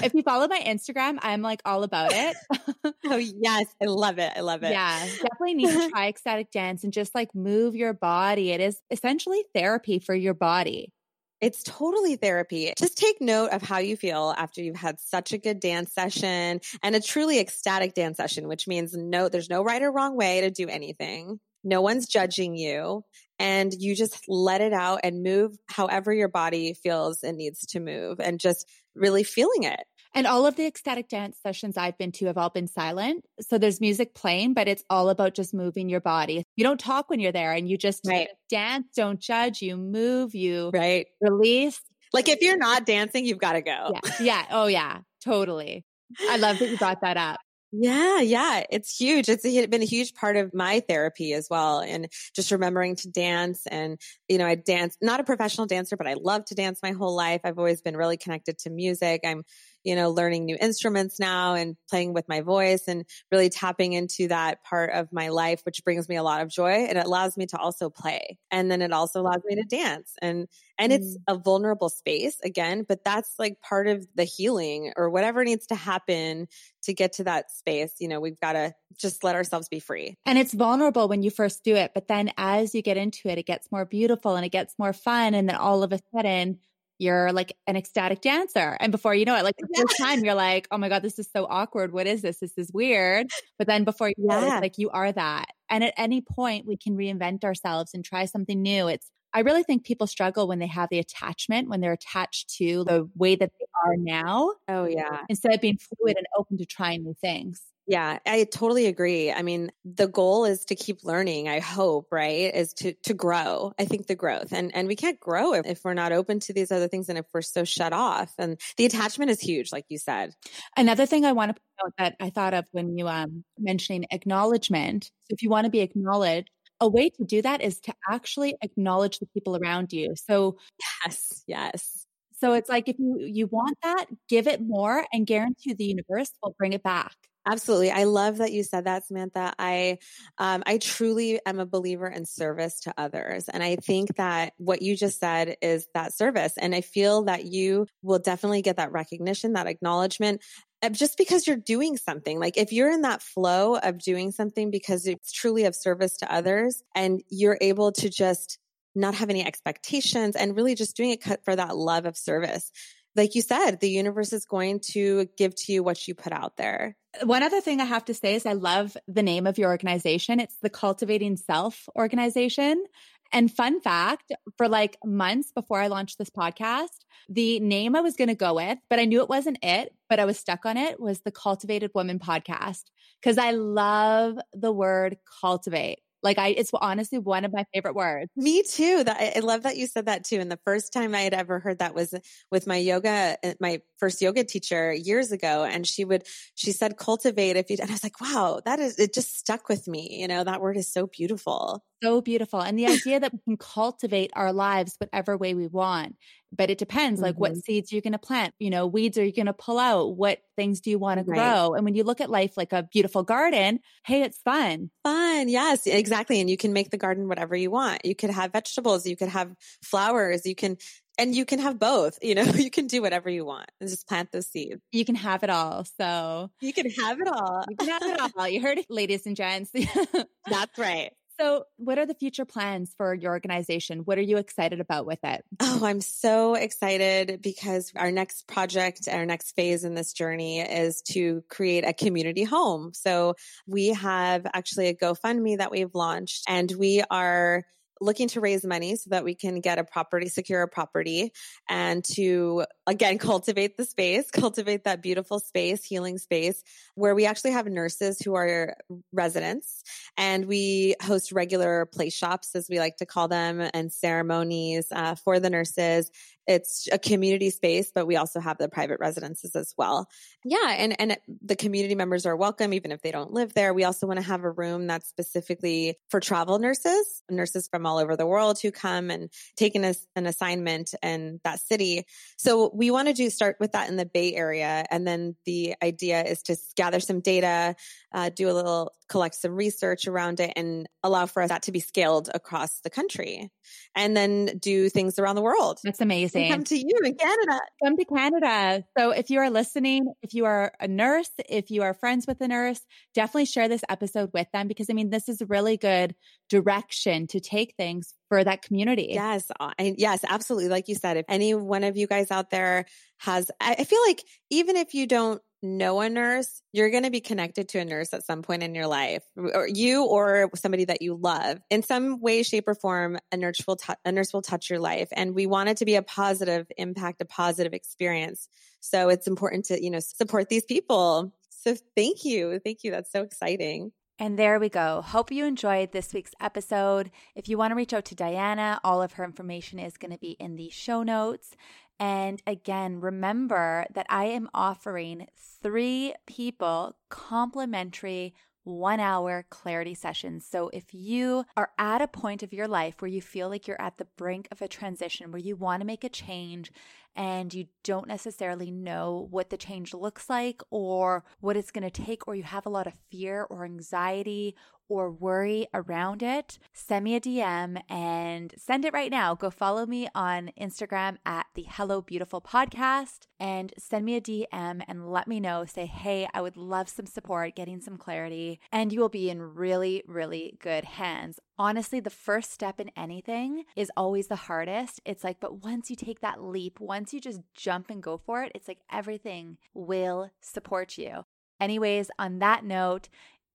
if 0.02 0.14
you 0.14 0.22
follow 0.22 0.46
my 0.48 0.60
Instagram, 0.60 1.18
I'm 1.20 1.42
like 1.42 1.60
all 1.64 1.82
about 1.82 2.12
it. 2.12 2.36
oh 3.06 3.16
yes. 3.16 3.66
I 3.82 3.86
love 3.86 4.18
it. 4.18 4.32
I 4.36 4.40
love 4.40 4.62
it. 4.62 4.70
Yeah. 4.70 4.98
Definitely 5.04 5.54
need 5.54 5.72
to 5.72 5.88
try 5.90 6.08
ecstatic 6.08 6.50
dance 6.50 6.84
and 6.84 6.92
just 6.92 7.14
like 7.14 7.34
move 7.34 7.74
your 7.74 7.92
body. 7.92 8.50
It 8.50 8.60
is 8.60 8.80
essentially 8.90 9.44
therapy 9.54 9.98
for 9.98 10.14
your 10.14 10.34
body. 10.34 10.92
It's 11.40 11.62
totally 11.62 12.16
therapy. 12.16 12.72
Just 12.76 12.98
take 12.98 13.20
note 13.20 13.50
of 13.50 13.62
how 13.62 13.78
you 13.78 13.96
feel 13.96 14.34
after 14.36 14.62
you've 14.62 14.76
had 14.76 15.00
such 15.00 15.32
a 15.32 15.38
good 15.38 15.58
dance 15.58 15.92
session 15.92 16.60
and 16.82 16.94
a 16.94 17.00
truly 17.00 17.38
ecstatic 17.38 17.94
dance 17.94 18.18
session, 18.18 18.46
which 18.46 18.68
means 18.68 18.94
no, 18.94 19.28
there's 19.28 19.48
no 19.48 19.64
right 19.64 19.82
or 19.82 19.90
wrong 19.90 20.16
way 20.16 20.42
to 20.42 20.50
do 20.50 20.68
anything. 20.68 21.40
No 21.64 21.80
one's 21.80 22.06
judging 22.06 22.56
you 22.56 23.04
and 23.38 23.72
you 23.72 23.94
just 23.96 24.22
let 24.28 24.60
it 24.60 24.74
out 24.74 25.00
and 25.02 25.22
move 25.22 25.56
however 25.66 26.12
your 26.12 26.28
body 26.28 26.74
feels 26.74 27.22
it 27.22 27.32
needs 27.32 27.66
to 27.66 27.80
move 27.80 28.20
and 28.20 28.38
just 28.38 28.66
really 28.94 29.24
feeling 29.24 29.62
it. 29.62 29.80
And 30.14 30.26
all 30.26 30.46
of 30.46 30.56
the 30.56 30.66
ecstatic 30.66 31.08
dance 31.08 31.38
sessions 31.42 31.76
I've 31.76 31.96
been 31.96 32.12
to 32.12 32.26
have 32.26 32.36
all 32.36 32.50
been 32.50 32.66
silent. 32.66 33.24
So 33.40 33.58
there's 33.58 33.80
music 33.80 34.14
playing, 34.14 34.54
but 34.54 34.66
it's 34.66 34.84
all 34.90 35.08
about 35.08 35.34
just 35.34 35.54
moving 35.54 35.88
your 35.88 36.00
body. 36.00 36.44
You 36.56 36.64
don't 36.64 36.80
talk 36.80 37.08
when 37.08 37.20
you're 37.20 37.32
there 37.32 37.52
and 37.52 37.68
you 37.68 37.78
just 37.78 38.00
right. 38.06 38.28
dance, 38.48 38.86
don't 38.96 39.20
judge, 39.20 39.62
you 39.62 39.76
move, 39.76 40.34
you 40.34 40.70
right. 40.74 41.06
release. 41.20 41.80
Like 42.12 42.28
if 42.28 42.40
you're 42.40 42.58
not 42.58 42.86
dancing, 42.86 43.24
you've 43.24 43.38
got 43.38 43.52
to 43.52 43.62
go. 43.62 43.92
Yeah. 43.94 44.10
yeah. 44.20 44.46
Oh 44.50 44.66
yeah, 44.66 44.98
totally. 45.24 45.84
I 46.28 46.38
love 46.38 46.58
that 46.58 46.68
you 46.68 46.76
brought 46.76 47.02
that 47.02 47.16
up. 47.16 47.38
Yeah, 47.72 48.20
yeah, 48.20 48.64
it's 48.68 48.96
huge. 48.96 49.28
It's 49.28 49.44
been 49.44 49.82
a 49.82 49.86
huge 49.86 50.14
part 50.14 50.36
of 50.36 50.52
my 50.52 50.80
therapy 50.88 51.32
as 51.34 51.46
well. 51.48 51.78
And 51.78 52.08
just 52.34 52.50
remembering 52.50 52.96
to 52.96 53.08
dance. 53.08 53.64
And, 53.70 54.00
you 54.28 54.38
know, 54.38 54.46
I 54.46 54.56
dance, 54.56 54.96
not 55.00 55.20
a 55.20 55.24
professional 55.24 55.68
dancer, 55.68 55.96
but 55.96 56.08
I 56.08 56.14
love 56.14 56.44
to 56.46 56.56
dance 56.56 56.80
my 56.82 56.90
whole 56.90 57.14
life. 57.14 57.42
I've 57.44 57.58
always 57.58 57.80
been 57.80 57.96
really 57.96 58.16
connected 58.16 58.58
to 58.60 58.70
music. 58.70 59.20
I'm 59.24 59.44
you 59.84 59.96
know, 59.96 60.10
learning 60.10 60.44
new 60.44 60.56
instruments 60.60 61.18
now 61.18 61.54
and 61.54 61.76
playing 61.88 62.12
with 62.12 62.28
my 62.28 62.40
voice 62.40 62.84
and 62.86 63.04
really 63.32 63.48
tapping 63.48 63.92
into 63.92 64.28
that 64.28 64.62
part 64.64 64.92
of 64.92 65.12
my 65.12 65.28
life, 65.28 65.62
which 65.64 65.84
brings 65.84 66.08
me 66.08 66.16
a 66.16 66.22
lot 66.22 66.42
of 66.42 66.48
joy. 66.48 66.70
And 66.70 66.98
it 66.98 67.06
allows 67.06 67.36
me 67.36 67.46
to 67.46 67.58
also 67.58 67.88
play. 67.88 68.38
And 68.50 68.70
then 68.70 68.82
it 68.82 68.92
also 68.92 69.20
allows 69.20 69.42
me 69.44 69.56
to 69.56 69.62
dance. 69.62 70.14
And, 70.20 70.48
and 70.78 70.92
mm. 70.92 70.96
it's 70.96 71.16
a 71.26 71.36
vulnerable 71.36 71.88
space 71.88 72.38
again, 72.44 72.84
but 72.86 73.04
that's 73.04 73.34
like 73.38 73.60
part 73.60 73.86
of 73.86 74.06
the 74.14 74.24
healing 74.24 74.92
or 74.96 75.10
whatever 75.10 75.44
needs 75.44 75.66
to 75.68 75.74
happen 75.74 76.48
to 76.82 76.94
get 76.94 77.14
to 77.14 77.24
that 77.24 77.50
space. 77.50 77.94
You 77.98 78.08
know, 78.08 78.20
we've 78.20 78.40
got 78.40 78.52
to 78.52 78.74
just 78.98 79.24
let 79.24 79.34
ourselves 79.34 79.68
be 79.68 79.80
free. 79.80 80.16
And 80.26 80.38
it's 80.38 80.52
vulnerable 80.52 81.08
when 81.08 81.22
you 81.22 81.30
first 81.30 81.64
do 81.64 81.76
it. 81.76 81.92
But 81.94 82.08
then 82.08 82.32
as 82.36 82.74
you 82.74 82.82
get 82.82 82.96
into 82.96 83.28
it, 83.28 83.38
it 83.38 83.46
gets 83.46 83.70
more 83.72 83.84
beautiful 83.84 84.36
and 84.36 84.44
it 84.44 84.50
gets 84.50 84.74
more 84.78 84.92
fun. 84.92 85.34
And 85.34 85.48
then 85.48 85.56
all 85.56 85.82
of 85.82 85.92
a 85.92 86.00
sudden, 86.14 86.58
you're 87.00 87.32
like 87.32 87.56
an 87.66 87.76
ecstatic 87.76 88.20
dancer. 88.20 88.76
And 88.78 88.92
before 88.92 89.14
you 89.14 89.24
know 89.24 89.36
it, 89.36 89.42
like 89.42 89.56
the 89.56 89.66
yeah. 89.72 89.80
first 89.82 89.96
time 89.98 90.24
you're 90.24 90.34
like, 90.34 90.68
oh 90.70 90.78
my 90.78 90.88
God, 90.88 91.02
this 91.02 91.18
is 91.18 91.28
so 91.34 91.46
awkward. 91.48 91.92
What 91.92 92.06
is 92.06 92.22
this? 92.22 92.38
This 92.38 92.56
is 92.56 92.70
weird. 92.72 93.28
But 93.58 93.66
then 93.66 93.84
before 93.84 94.08
you 94.08 94.14
know 94.18 94.40
yeah. 94.40 94.58
it, 94.58 94.60
like 94.60 94.78
you 94.78 94.90
are 94.90 95.10
that. 95.10 95.46
And 95.70 95.82
at 95.82 95.94
any 95.96 96.20
point 96.20 96.66
we 96.66 96.76
can 96.76 96.96
reinvent 96.96 97.44
ourselves 97.44 97.92
and 97.94 98.04
try 98.04 98.26
something 98.26 98.60
new. 98.60 98.88
It's, 98.88 99.10
I 99.32 99.40
really 99.40 99.62
think 99.62 99.84
people 99.84 100.06
struggle 100.06 100.48
when 100.48 100.58
they 100.58 100.66
have 100.66 100.88
the 100.90 100.98
attachment, 100.98 101.68
when 101.68 101.80
they're 101.80 101.92
attached 101.92 102.50
to 102.56 102.84
the 102.84 103.08
way 103.14 103.36
that 103.36 103.52
they 103.58 103.66
are 103.86 103.96
now. 103.96 104.52
Oh, 104.68 104.84
yeah. 104.84 105.20
Instead 105.28 105.54
of 105.54 105.60
being 105.60 105.78
fluid 105.78 106.16
and 106.16 106.26
open 106.36 106.58
to 106.58 106.66
trying 106.66 107.04
new 107.04 107.14
things. 107.20 107.62
Yeah, 107.86 108.18
I 108.24 108.44
totally 108.44 108.86
agree. 108.86 109.32
I 109.32 109.42
mean, 109.42 109.72
the 109.84 110.06
goal 110.06 110.44
is 110.44 110.64
to 110.66 110.76
keep 110.76 111.02
learning, 111.02 111.48
I 111.48 111.58
hope, 111.58 112.06
right? 112.12 112.54
Is 112.54 112.72
to 112.74 112.92
to 113.04 113.14
grow. 113.14 113.72
I 113.80 113.84
think 113.84 114.06
the 114.06 114.14
growth. 114.14 114.52
And 114.52 114.72
and 114.76 114.86
we 114.86 114.94
can't 114.94 115.18
grow 115.18 115.54
if, 115.54 115.66
if 115.66 115.80
we're 115.84 115.94
not 115.94 116.12
open 116.12 116.38
to 116.40 116.52
these 116.52 116.70
other 116.70 116.86
things 116.86 117.08
and 117.08 117.18
if 117.18 117.26
we're 117.34 117.42
so 117.42 117.64
shut 117.64 117.92
off. 117.92 118.32
And 118.38 118.60
the 118.76 118.84
attachment 118.86 119.30
is 119.32 119.40
huge, 119.40 119.72
like 119.72 119.86
you 119.88 119.98
said. 119.98 120.34
Another 120.76 121.04
thing 121.06 121.24
I 121.24 121.32
want 121.32 121.48
to 121.56 121.60
point 121.60 121.80
out 121.86 121.92
that 121.98 122.16
I 122.24 122.30
thought 122.30 122.54
of 122.54 122.64
when 122.72 122.96
you 122.96 123.08
um 123.08 123.44
mentioning 123.58 124.04
acknowledgement. 124.12 125.04
So 125.24 125.34
if 125.34 125.42
you 125.42 125.50
want 125.50 125.64
to 125.64 125.70
be 125.70 125.80
acknowledged, 125.80 126.50
a 126.80 126.88
way 126.88 127.10
to 127.10 127.24
do 127.24 127.42
that 127.42 127.60
is 127.60 127.80
to 127.80 127.94
actually 128.08 128.54
acknowledge 128.62 129.18
the 129.18 129.26
people 129.34 129.56
around 129.56 129.92
you. 129.92 130.14
So 130.16 130.58
yes, 131.04 131.42
yes. 131.46 132.06
So 132.38 132.52
it's 132.54 132.68
like 132.68 132.88
if 132.88 132.98
you 132.98 133.18
you 133.20 133.46
want 133.48 133.76
that, 133.82 134.06
give 134.28 134.46
it 134.46 134.60
more 134.62 135.04
and 135.12 135.26
guarantee 135.26 135.74
the 135.74 135.84
universe 135.84 136.30
will 136.42 136.54
bring 136.58 136.72
it 136.72 136.82
back. 136.84 137.14
Absolutely. 137.50 137.90
I 137.90 138.04
love 138.04 138.36
that 138.36 138.52
you 138.52 138.62
said 138.62 138.84
that, 138.84 139.08
Samantha. 139.08 139.52
I, 139.58 139.98
um, 140.38 140.62
I 140.66 140.78
truly 140.78 141.40
am 141.44 141.58
a 141.58 141.66
believer 141.66 142.06
in 142.06 142.24
service 142.24 142.78
to 142.82 142.94
others. 142.96 143.48
And 143.48 143.60
I 143.60 143.74
think 143.74 144.14
that 144.18 144.52
what 144.56 144.82
you 144.82 144.96
just 144.96 145.18
said 145.18 145.56
is 145.60 145.88
that 145.92 146.14
service. 146.14 146.52
And 146.56 146.76
I 146.76 146.80
feel 146.80 147.24
that 147.24 147.46
you 147.46 147.88
will 148.02 148.20
definitely 148.20 148.62
get 148.62 148.76
that 148.76 148.92
recognition, 148.92 149.54
that 149.54 149.66
acknowledgement 149.66 150.42
uh, 150.80 150.90
just 150.90 151.18
because 151.18 151.48
you're 151.48 151.56
doing 151.56 151.96
something. 151.96 152.38
Like 152.38 152.56
if 152.56 152.72
you're 152.72 152.92
in 152.92 153.02
that 153.02 153.20
flow 153.20 153.74
of 153.74 153.98
doing 153.98 154.30
something 154.30 154.70
because 154.70 155.08
it's 155.08 155.32
truly 155.32 155.64
of 155.64 155.74
service 155.74 156.18
to 156.18 156.32
others 156.32 156.84
and 156.94 157.20
you're 157.30 157.58
able 157.60 157.90
to 157.92 158.08
just 158.08 158.60
not 158.94 159.14
have 159.14 159.28
any 159.28 159.44
expectations 159.44 160.36
and 160.36 160.54
really 160.54 160.76
just 160.76 160.96
doing 160.96 161.10
it 161.10 161.44
for 161.44 161.56
that 161.56 161.76
love 161.76 162.06
of 162.06 162.16
service 162.16 162.70
like 163.16 163.34
you 163.34 163.42
said, 163.42 163.80
the 163.80 163.90
universe 163.90 164.32
is 164.32 164.44
going 164.44 164.80
to 164.92 165.26
give 165.36 165.54
to 165.54 165.72
you 165.72 165.82
what 165.82 166.06
you 166.06 166.14
put 166.14 166.32
out 166.32 166.56
there. 166.56 166.96
One 167.24 167.42
other 167.42 167.60
thing 167.60 167.80
I 167.80 167.84
have 167.84 168.04
to 168.06 168.14
say 168.14 168.34
is 168.34 168.46
I 168.46 168.52
love 168.52 168.96
the 169.08 169.22
name 169.22 169.46
of 169.46 169.58
your 169.58 169.70
organization. 169.70 170.38
It's 170.38 170.56
the 170.62 170.70
Cultivating 170.70 171.36
Self 171.36 171.88
organization. 171.96 172.84
And 173.32 173.50
fun 173.50 173.80
fact 173.80 174.32
for 174.56 174.68
like 174.68 174.96
months 175.04 175.52
before 175.52 175.80
I 175.80 175.86
launched 175.86 176.18
this 176.18 176.30
podcast, 176.30 176.88
the 177.28 177.60
name 177.60 177.94
I 177.94 178.00
was 178.00 178.16
going 178.16 178.28
to 178.28 178.34
go 178.34 178.54
with, 178.54 178.78
but 178.88 178.98
I 178.98 179.04
knew 179.04 179.20
it 179.20 179.28
wasn't 179.28 179.58
it, 179.62 179.92
but 180.08 180.18
I 180.18 180.24
was 180.24 180.38
stuck 180.38 180.66
on 180.66 180.76
it 180.76 180.98
was 180.98 181.20
the 181.20 181.30
Cultivated 181.30 181.92
Woman 181.94 182.18
podcast 182.18 182.82
because 183.20 183.38
I 183.38 183.52
love 183.52 184.36
the 184.52 184.72
word 184.72 185.18
cultivate. 185.40 186.00
Like 186.22 186.38
I, 186.38 186.48
it's 186.48 186.70
honestly 186.74 187.18
one 187.18 187.44
of 187.44 187.52
my 187.52 187.64
favorite 187.74 187.94
words. 187.94 188.30
Me 188.36 188.62
too. 188.62 189.04
That 189.04 189.36
I 189.36 189.40
love 189.40 189.62
that 189.62 189.76
you 189.76 189.86
said 189.86 190.06
that 190.06 190.24
too. 190.24 190.36
And 190.40 190.50
the 190.50 190.58
first 190.64 190.92
time 190.92 191.14
I 191.14 191.20
had 191.22 191.34
ever 191.34 191.58
heard 191.60 191.78
that 191.78 191.94
was 191.94 192.14
with 192.50 192.66
my 192.66 192.76
yoga, 192.76 193.36
uh, 193.42 193.54
my 193.60 193.80
first 194.00 194.20
yoga 194.20 194.42
teacher 194.42 194.92
years 194.92 195.30
ago. 195.30 195.64
And 195.64 195.86
she 195.86 196.04
would, 196.04 196.24
she 196.54 196.72
said, 196.72 196.96
cultivate 196.96 197.56
if 197.56 197.70
you, 197.70 197.76
and 197.80 197.90
I 197.90 197.94
was 197.94 198.02
like, 198.02 198.20
wow, 198.20 198.60
that 198.64 198.80
is, 198.80 198.98
it 198.98 199.14
just 199.14 199.38
stuck 199.38 199.68
with 199.68 199.86
me. 199.86 200.18
You 200.20 200.26
know, 200.26 200.42
that 200.42 200.60
word 200.60 200.76
is 200.76 200.92
so 200.92 201.06
beautiful. 201.06 201.84
So 202.02 202.20
beautiful. 202.20 202.60
And 202.60 202.78
the 202.78 202.86
idea 202.86 203.20
that 203.20 203.32
we 203.32 203.38
can 203.44 203.56
cultivate 203.58 204.32
our 204.34 204.52
lives 204.52 204.96
whatever 204.98 205.36
way 205.36 205.54
we 205.54 205.66
want 205.66 206.16
but 206.52 206.70
it 206.70 206.78
depends 206.78 207.18
mm-hmm. 207.18 207.26
like 207.26 207.36
what 207.38 207.52
mm-hmm. 207.52 207.60
seeds 207.60 207.92
you're 207.92 208.02
going 208.02 208.12
to 208.12 208.18
plant 208.18 208.54
you 208.58 208.70
know 208.70 208.86
weeds 208.86 209.18
are 209.18 209.24
you 209.24 209.32
going 209.32 209.46
to 209.46 209.52
pull 209.52 209.78
out 209.78 210.16
what 210.16 210.40
things 210.56 210.80
do 210.80 210.90
you 210.90 210.98
want 210.98 211.18
to 211.18 211.24
grow 211.24 211.36
right. 211.36 211.76
and 211.76 211.84
when 211.84 211.94
you 211.94 212.04
look 212.04 212.20
at 212.20 212.30
life 212.30 212.56
like 212.56 212.72
a 212.72 212.82
beautiful 212.82 213.22
garden 213.22 213.80
hey 214.04 214.22
it's 214.22 214.38
fun 214.38 214.90
fun 215.04 215.48
yes 215.48 215.86
exactly 215.86 216.40
and 216.40 216.50
you 216.50 216.56
can 216.56 216.72
make 216.72 216.90
the 216.90 216.96
garden 216.96 217.28
whatever 217.28 217.54
you 217.54 217.70
want 217.70 218.04
you 218.04 218.14
could 218.14 218.30
have 218.30 218.52
vegetables 218.52 219.06
you 219.06 219.16
could 219.16 219.28
have 219.28 219.52
flowers 219.82 220.46
you 220.46 220.54
can 220.54 220.76
and 221.20 221.34
you 221.34 221.44
can 221.44 221.58
have 221.58 221.78
both 221.78 222.18
you 222.22 222.34
know 222.34 222.42
you 222.54 222.70
can 222.70 222.86
do 222.86 223.02
whatever 223.02 223.30
you 223.30 223.44
want 223.44 223.70
and 223.80 223.88
just 223.88 224.08
plant 224.08 224.32
those 224.32 224.48
seeds 224.48 224.80
you 224.90 225.04
can 225.04 225.14
have 225.14 225.42
it 225.42 225.50
all 225.50 225.84
so 226.00 226.50
you 226.60 226.72
can 226.72 226.90
have 226.90 227.20
it 227.20 227.28
all 227.28 227.64
you 227.68 227.76
can 227.76 227.88
have 227.88 228.02
it 228.02 228.32
all 228.36 228.48
you 228.48 228.60
heard 228.60 228.78
it 228.78 228.86
ladies 228.88 229.26
and 229.26 229.36
gents 229.36 229.70
that's 230.46 230.78
right 230.78 231.12
so, 231.38 231.64
what 231.78 231.98
are 231.98 232.04
the 232.04 232.12
future 232.12 232.44
plans 232.44 232.92
for 232.98 233.14
your 233.14 233.32
organization? 233.32 234.00
What 234.00 234.18
are 234.18 234.22
you 234.22 234.36
excited 234.36 234.78
about 234.78 235.06
with 235.06 235.20
it? 235.24 235.42
Oh, 235.58 235.86
I'm 235.86 236.02
so 236.02 236.54
excited 236.54 237.40
because 237.40 237.90
our 237.96 238.12
next 238.12 238.46
project, 238.46 239.08
our 239.10 239.24
next 239.24 239.56
phase 239.56 239.84
in 239.84 239.94
this 239.94 240.12
journey 240.12 240.60
is 240.60 241.00
to 241.12 241.42
create 241.48 241.88
a 241.88 241.94
community 241.94 242.44
home. 242.44 242.92
So, 242.92 243.36
we 243.66 243.88
have 243.88 244.46
actually 244.52 244.88
a 244.88 244.94
GoFundMe 244.94 245.56
that 245.56 245.70
we've 245.70 245.94
launched 245.94 246.44
and 246.46 246.70
we 246.72 247.02
are 247.10 247.64
looking 248.00 248.28
to 248.28 248.40
raise 248.40 248.64
money 248.64 248.96
so 248.96 249.10
that 249.10 249.24
we 249.24 249.34
can 249.34 249.60
get 249.60 249.78
a 249.78 249.84
property, 249.84 250.28
secure 250.28 250.62
a 250.62 250.68
property 250.68 251.32
and 251.68 252.04
to 252.04 252.64
again 252.86 253.18
cultivate 253.30 253.76
the 253.76 253.84
space, 253.84 254.30
cultivate 254.30 254.84
that 254.84 255.02
beautiful 255.02 255.38
space, 255.38 255.84
healing 255.84 256.18
space 256.18 256.62
where 256.94 257.14
we 257.14 257.26
actually 257.26 257.52
have 257.52 257.66
nurses 257.66 258.18
who 258.20 258.34
are 258.34 258.76
residents 259.12 259.82
and 260.16 260.46
we 260.46 260.94
host 261.02 261.32
regular 261.32 261.86
play 261.86 262.10
shops 262.10 262.54
as 262.54 262.68
we 262.68 262.78
like 262.78 262.96
to 262.96 263.06
call 263.06 263.28
them 263.28 263.60
and 263.74 263.92
ceremonies 263.92 264.86
uh, 264.92 265.14
for 265.14 265.38
the 265.40 265.50
nurses 265.50 266.10
it's 266.50 266.88
a 266.90 266.98
community 266.98 267.50
space, 267.50 267.92
but 267.94 268.06
we 268.06 268.16
also 268.16 268.40
have 268.40 268.58
the 268.58 268.68
private 268.68 268.98
residences 268.98 269.54
as 269.54 269.72
well. 269.78 270.08
Yeah. 270.44 270.74
And, 270.78 271.00
and 271.00 271.16
the 271.44 271.54
community 271.54 271.94
members 271.94 272.26
are 272.26 272.36
welcome, 272.36 272.74
even 272.74 272.90
if 272.90 273.02
they 273.02 273.12
don't 273.12 273.32
live 273.32 273.54
there. 273.54 273.72
We 273.72 273.84
also 273.84 274.08
want 274.08 274.18
to 274.18 274.26
have 274.26 274.42
a 274.42 274.50
room 274.50 274.88
that's 274.88 275.08
specifically 275.08 275.96
for 276.08 276.18
travel 276.18 276.58
nurses, 276.58 277.22
nurses 277.30 277.68
from 277.68 277.86
over 277.98 278.16
the 278.16 278.26
world 278.26 278.58
who 278.60 278.70
come 278.70 279.10
and 279.10 279.30
take 279.56 279.74
an, 279.74 279.94
an 280.16 280.26
assignment 280.26 280.94
in 281.02 281.40
that 281.44 281.60
city. 281.60 282.06
So 282.36 282.70
we 282.74 282.90
want 282.90 283.08
to 283.08 283.14
do 283.14 283.30
start 283.30 283.56
with 283.60 283.72
that 283.72 283.88
in 283.88 283.96
the 283.96 284.06
Bay 284.06 284.34
Area. 284.34 284.84
And 284.90 285.06
then 285.06 285.36
the 285.44 285.74
idea 285.82 286.22
is 286.22 286.42
to 286.44 286.56
gather 286.76 287.00
some 287.00 287.20
data, 287.20 287.76
uh, 288.12 288.30
do 288.30 288.50
a 288.50 288.52
little, 288.52 288.92
collect 289.08 289.34
some 289.34 289.52
research 289.52 290.06
around 290.06 290.40
it 290.40 290.52
and 290.56 290.88
allow 291.02 291.26
for 291.26 291.46
that 291.46 291.62
to 291.62 291.72
be 291.72 291.80
scaled 291.80 292.28
across 292.32 292.80
the 292.80 292.90
country 292.90 293.50
and 293.94 294.16
then 294.16 294.58
do 294.58 294.88
things 294.88 295.18
around 295.18 295.36
the 295.36 295.42
world. 295.42 295.78
That's 295.84 296.00
amazing. 296.00 296.44
And 296.44 296.52
come 296.52 296.64
to 296.64 296.76
you 296.76 296.98
in 297.04 297.14
Canada. 297.14 297.60
Come 297.84 297.96
to 297.96 298.04
Canada. 298.04 298.84
So 298.98 299.10
if 299.10 299.30
you 299.30 299.40
are 299.40 299.50
listening, 299.50 300.12
if 300.22 300.34
you 300.34 300.44
are 300.46 300.72
a 300.80 300.88
nurse, 300.88 301.30
if 301.48 301.70
you 301.70 301.82
are 301.82 301.94
friends 301.94 302.26
with 302.26 302.40
a 302.40 302.48
nurse, 302.48 302.80
definitely 303.14 303.46
share 303.46 303.68
this 303.68 303.82
episode 303.88 304.30
with 304.32 304.48
them 304.52 304.68
because 304.68 304.88
I 304.90 304.94
mean, 304.94 305.10
this 305.10 305.28
is 305.28 305.40
a 305.40 305.46
really 305.46 305.76
good 305.76 306.14
direction 306.48 307.26
to 307.28 307.40
take 307.40 307.74
things 307.76 308.14
for 308.28 308.42
that 308.42 308.62
community. 308.62 309.08
Yes. 309.10 309.50
Uh, 309.58 309.72
I, 309.78 309.94
yes, 309.96 310.24
absolutely. 310.28 310.68
Like 310.68 310.88
you 310.88 310.94
said, 310.94 311.16
if 311.16 311.26
any 311.28 311.54
one 311.54 311.84
of 311.84 311.96
you 311.96 312.06
guys 312.06 312.30
out 312.30 312.50
there 312.50 312.86
has, 313.18 313.50
I, 313.60 313.76
I 313.78 313.84
feel 313.84 314.00
like 314.06 314.22
even 314.50 314.76
if 314.76 314.94
you 314.94 315.06
don't 315.06 315.40
know 315.62 316.00
a 316.00 316.08
nurse, 316.08 316.62
you're 316.72 316.90
going 316.90 317.04
to 317.04 317.10
be 317.10 317.20
connected 317.20 317.68
to 317.70 317.78
a 317.78 317.84
nurse 317.84 318.12
at 318.14 318.24
some 318.24 318.42
point 318.42 318.62
in 318.62 318.74
your 318.74 318.86
life, 318.86 319.22
or 319.36 319.68
you 319.68 320.04
or 320.04 320.50
somebody 320.54 320.84
that 320.86 321.02
you 321.02 321.14
love. 321.14 321.58
In 321.70 321.82
some 321.82 322.20
way, 322.20 322.42
shape, 322.42 322.68
or 322.68 322.74
form, 322.74 323.18
a 323.32 323.36
nurse 323.36 323.58
will 323.66 323.76
t- 323.76 323.94
a 324.04 324.12
nurse 324.12 324.32
will 324.32 324.42
touch 324.42 324.70
your 324.70 324.78
life, 324.78 325.08
and 325.12 325.34
we 325.34 325.46
want 325.46 325.68
it 325.68 325.78
to 325.78 325.84
be 325.84 325.96
a 325.96 326.02
positive 326.02 326.66
impact, 326.76 327.20
a 327.20 327.24
positive 327.24 327.74
experience. 327.74 328.48
So 328.80 329.08
it's 329.08 329.26
important 329.26 329.66
to 329.66 329.82
you 329.82 329.90
know 329.90 330.00
support 330.00 330.48
these 330.48 330.64
people. 330.64 331.32
So 331.50 331.76
thank 331.96 332.24
you, 332.24 332.58
thank 332.58 332.84
you. 332.84 332.90
That's 332.90 333.12
so 333.12 333.22
exciting. 333.22 333.92
And 334.20 334.38
there 334.38 334.60
we 334.60 334.68
go. 334.68 335.00
Hope 335.00 335.32
you 335.32 335.46
enjoyed 335.46 335.92
this 335.92 336.12
week's 336.12 336.32
episode. 336.42 337.10
If 337.34 337.48
you 337.48 337.56
want 337.56 337.70
to 337.70 337.74
reach 337.74 337.94
out 337.94 338.04
to 338.06 338.14
Diana, 338.14 338.78
all 338.84 339.00
of 339.00 339.14
her 339.14 339.24
information 339.24 339.78
is 339.78 339.96
going 339.96 340.12
to 340.12 340.18
be 340.18 340.32
in 340.32 340.56
the 340.56 340.68
show 340.68 341.02
notes. 341.02 341.56
And 342.00 342.42
again, 342.46 342.98
remember 343.00 343.84
that 343.92 344.06
I 344.08 344.24
am 344.24 344.48
offering 344.54 345.26
three 345.62 346.14
people 346.26 346.96
complimentary 347.10 348.34
one 348.64 349.00
hour 349.00 349.44
clarity 349.50 349.94
sessions. 349.94 350.46
So 350.46 350.70
if 350.72 350.94
you 350.94 351.44
are 351.56 351.70
at 351.78 352.02
a 352.02 352.08
point 352.08 352.42
of 352.42 352.52
your 352.52 352.68
life 352.68 352.96
where 352.98 353.10
you 353.10 353.20
feel 353.20 353.48
like 353.48 353.66
you're 353.66 353.80
at 353.80 353.98
the 353.98 354.06
brink 354.16 354.48
of 354.50 354.62
a 354.62 354.68
transition, 354.68 355.30
where 355.30 355.40
you 355.40 355.56
want 355.56 355.80
to 355.80 355.86
make 355.86 356.04
a 356.04 356.08
change 356.08 356.72
and 357.16 357.52
you 357.52 357.66
don't 357.84 358.08
necessarily 358.08 358.70
know 358.70 359.26
what 359.30 359.50
the 359.50 359.56
change 359.56 359.92
looks 359.92 360.30
like 360.30 360.62
or 360.70 361.24
what 361.40 361.56
it's 361.56 361.70
going 361.70 361.88
to 361.88 362.02
take, 362.02 362.26
or 362.26 362.34
you 362.34 362.44
have 362.44 362.66
a 362.66 362.70
lot 362.70 362.86
of 362.86 362.94
fear 363.10 363.46
or 363.50 363.64
anxiety 363.64 364.54
or 364.90 365.08
worry 365.08 365.68
around 365.72 366.22
it, 366.22 366.58
send 366.72 367.04
me 367.04 367.14
a 367.14 367.20
DM 367.20 367.80
and 367.88 368.52
send 368.58 368.84
it 368.84 368.92
right 368.92 369.10
now. 369.10 369.34
Go 369.36 369.48
follow 369.48 369.86
me 369.86 370.08
on 370.14 370.50
Instagram 370.60 371.16
at 371.24 371.46
the 371.54 371.64
Hello 371.68 372.02
Beautiful 372.02 372.40
Podcast 372.40 373.20
and 373.38 373.72
send 373.78 374.04
me 374.04 374.16
a 374.16 374.20
DM 374.20 374.82
and 374.86 375.10
let 375.10 375.28
me 375.28 375.38
know. 375.38 375.64
Say, 375.64 375.86
hey, 375.86 376.28
I 376.34 376.40
would 376.42 376.56
love 376.56 376.88
some 376.88 377.06
support, 377.06 377.54
getting 377.54 377.80
some 377.80 377.96
clarity, 377.96 378.58
and 378.72 378.92
you 378.92 379.00
will 379.00 379.08
be 379.08 379.30
in 379.30 379.54
really, 379.54 380.02
really 380.08 380.58
good 380.60 380.84
hands. 380.84 381.38
Honestly, 381.56 382.00
the 382.00 382.10
first 382.10 382.50
step 382.52 382.80
in 382.80 382.90
anything 382.96 383.64
is 383.76 383.92
always 383.96 384.26
the 384.26 384.36
hardest. 384.36 385.00
It's 385.04 385.22
like, 385.22 385.38
but 385.38 385.62
once 385.62 385.88
you 385.88 385.94
take 385.94 386.20
that 386.20 386.42
leap, 386.42 386.80
once 386.80 387.14
you 387.14 387.20
just 387.20 387.40
jump 387.54 387.90
and 387.90 388.02
go 388.02 388.18
for 388.18 388.42
it, 388.42 388.50
it's 388.56 388.66
like 388.66 388.80
everything 388.90 389.58
will 389.72 390.30
support 390.40 390.98
you. 390.98 391.24
Anyways, 391.60 392.10
on 392.18 392.38
that 392.38 392.64
note, 392.64 393.10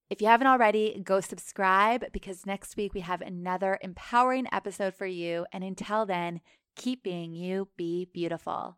if 0.09 0.21
you 0.21 0.27
haven't 0.27 0.47
already, 0.47 1.01
go 1.03 1.19
subscribe 1.19 2.05
because 2.11 2.45
next 2.45 2.77
week 2.77 2.93
we 2.93 3.01
have 3.01 3.21
another 3.21 3.79
empowering 3.81 4.47
episode 4.51 4.93
for 4.93 5.07
you. 5.07 5.45
And 5.51 5.63
until 5.63 6.05
then, 6.05 6.41
keep 6.75 7.03
being 7.03 7.33
you, 7.33 7.69
be 7.75 8.09
beautiful. 8.13 8.73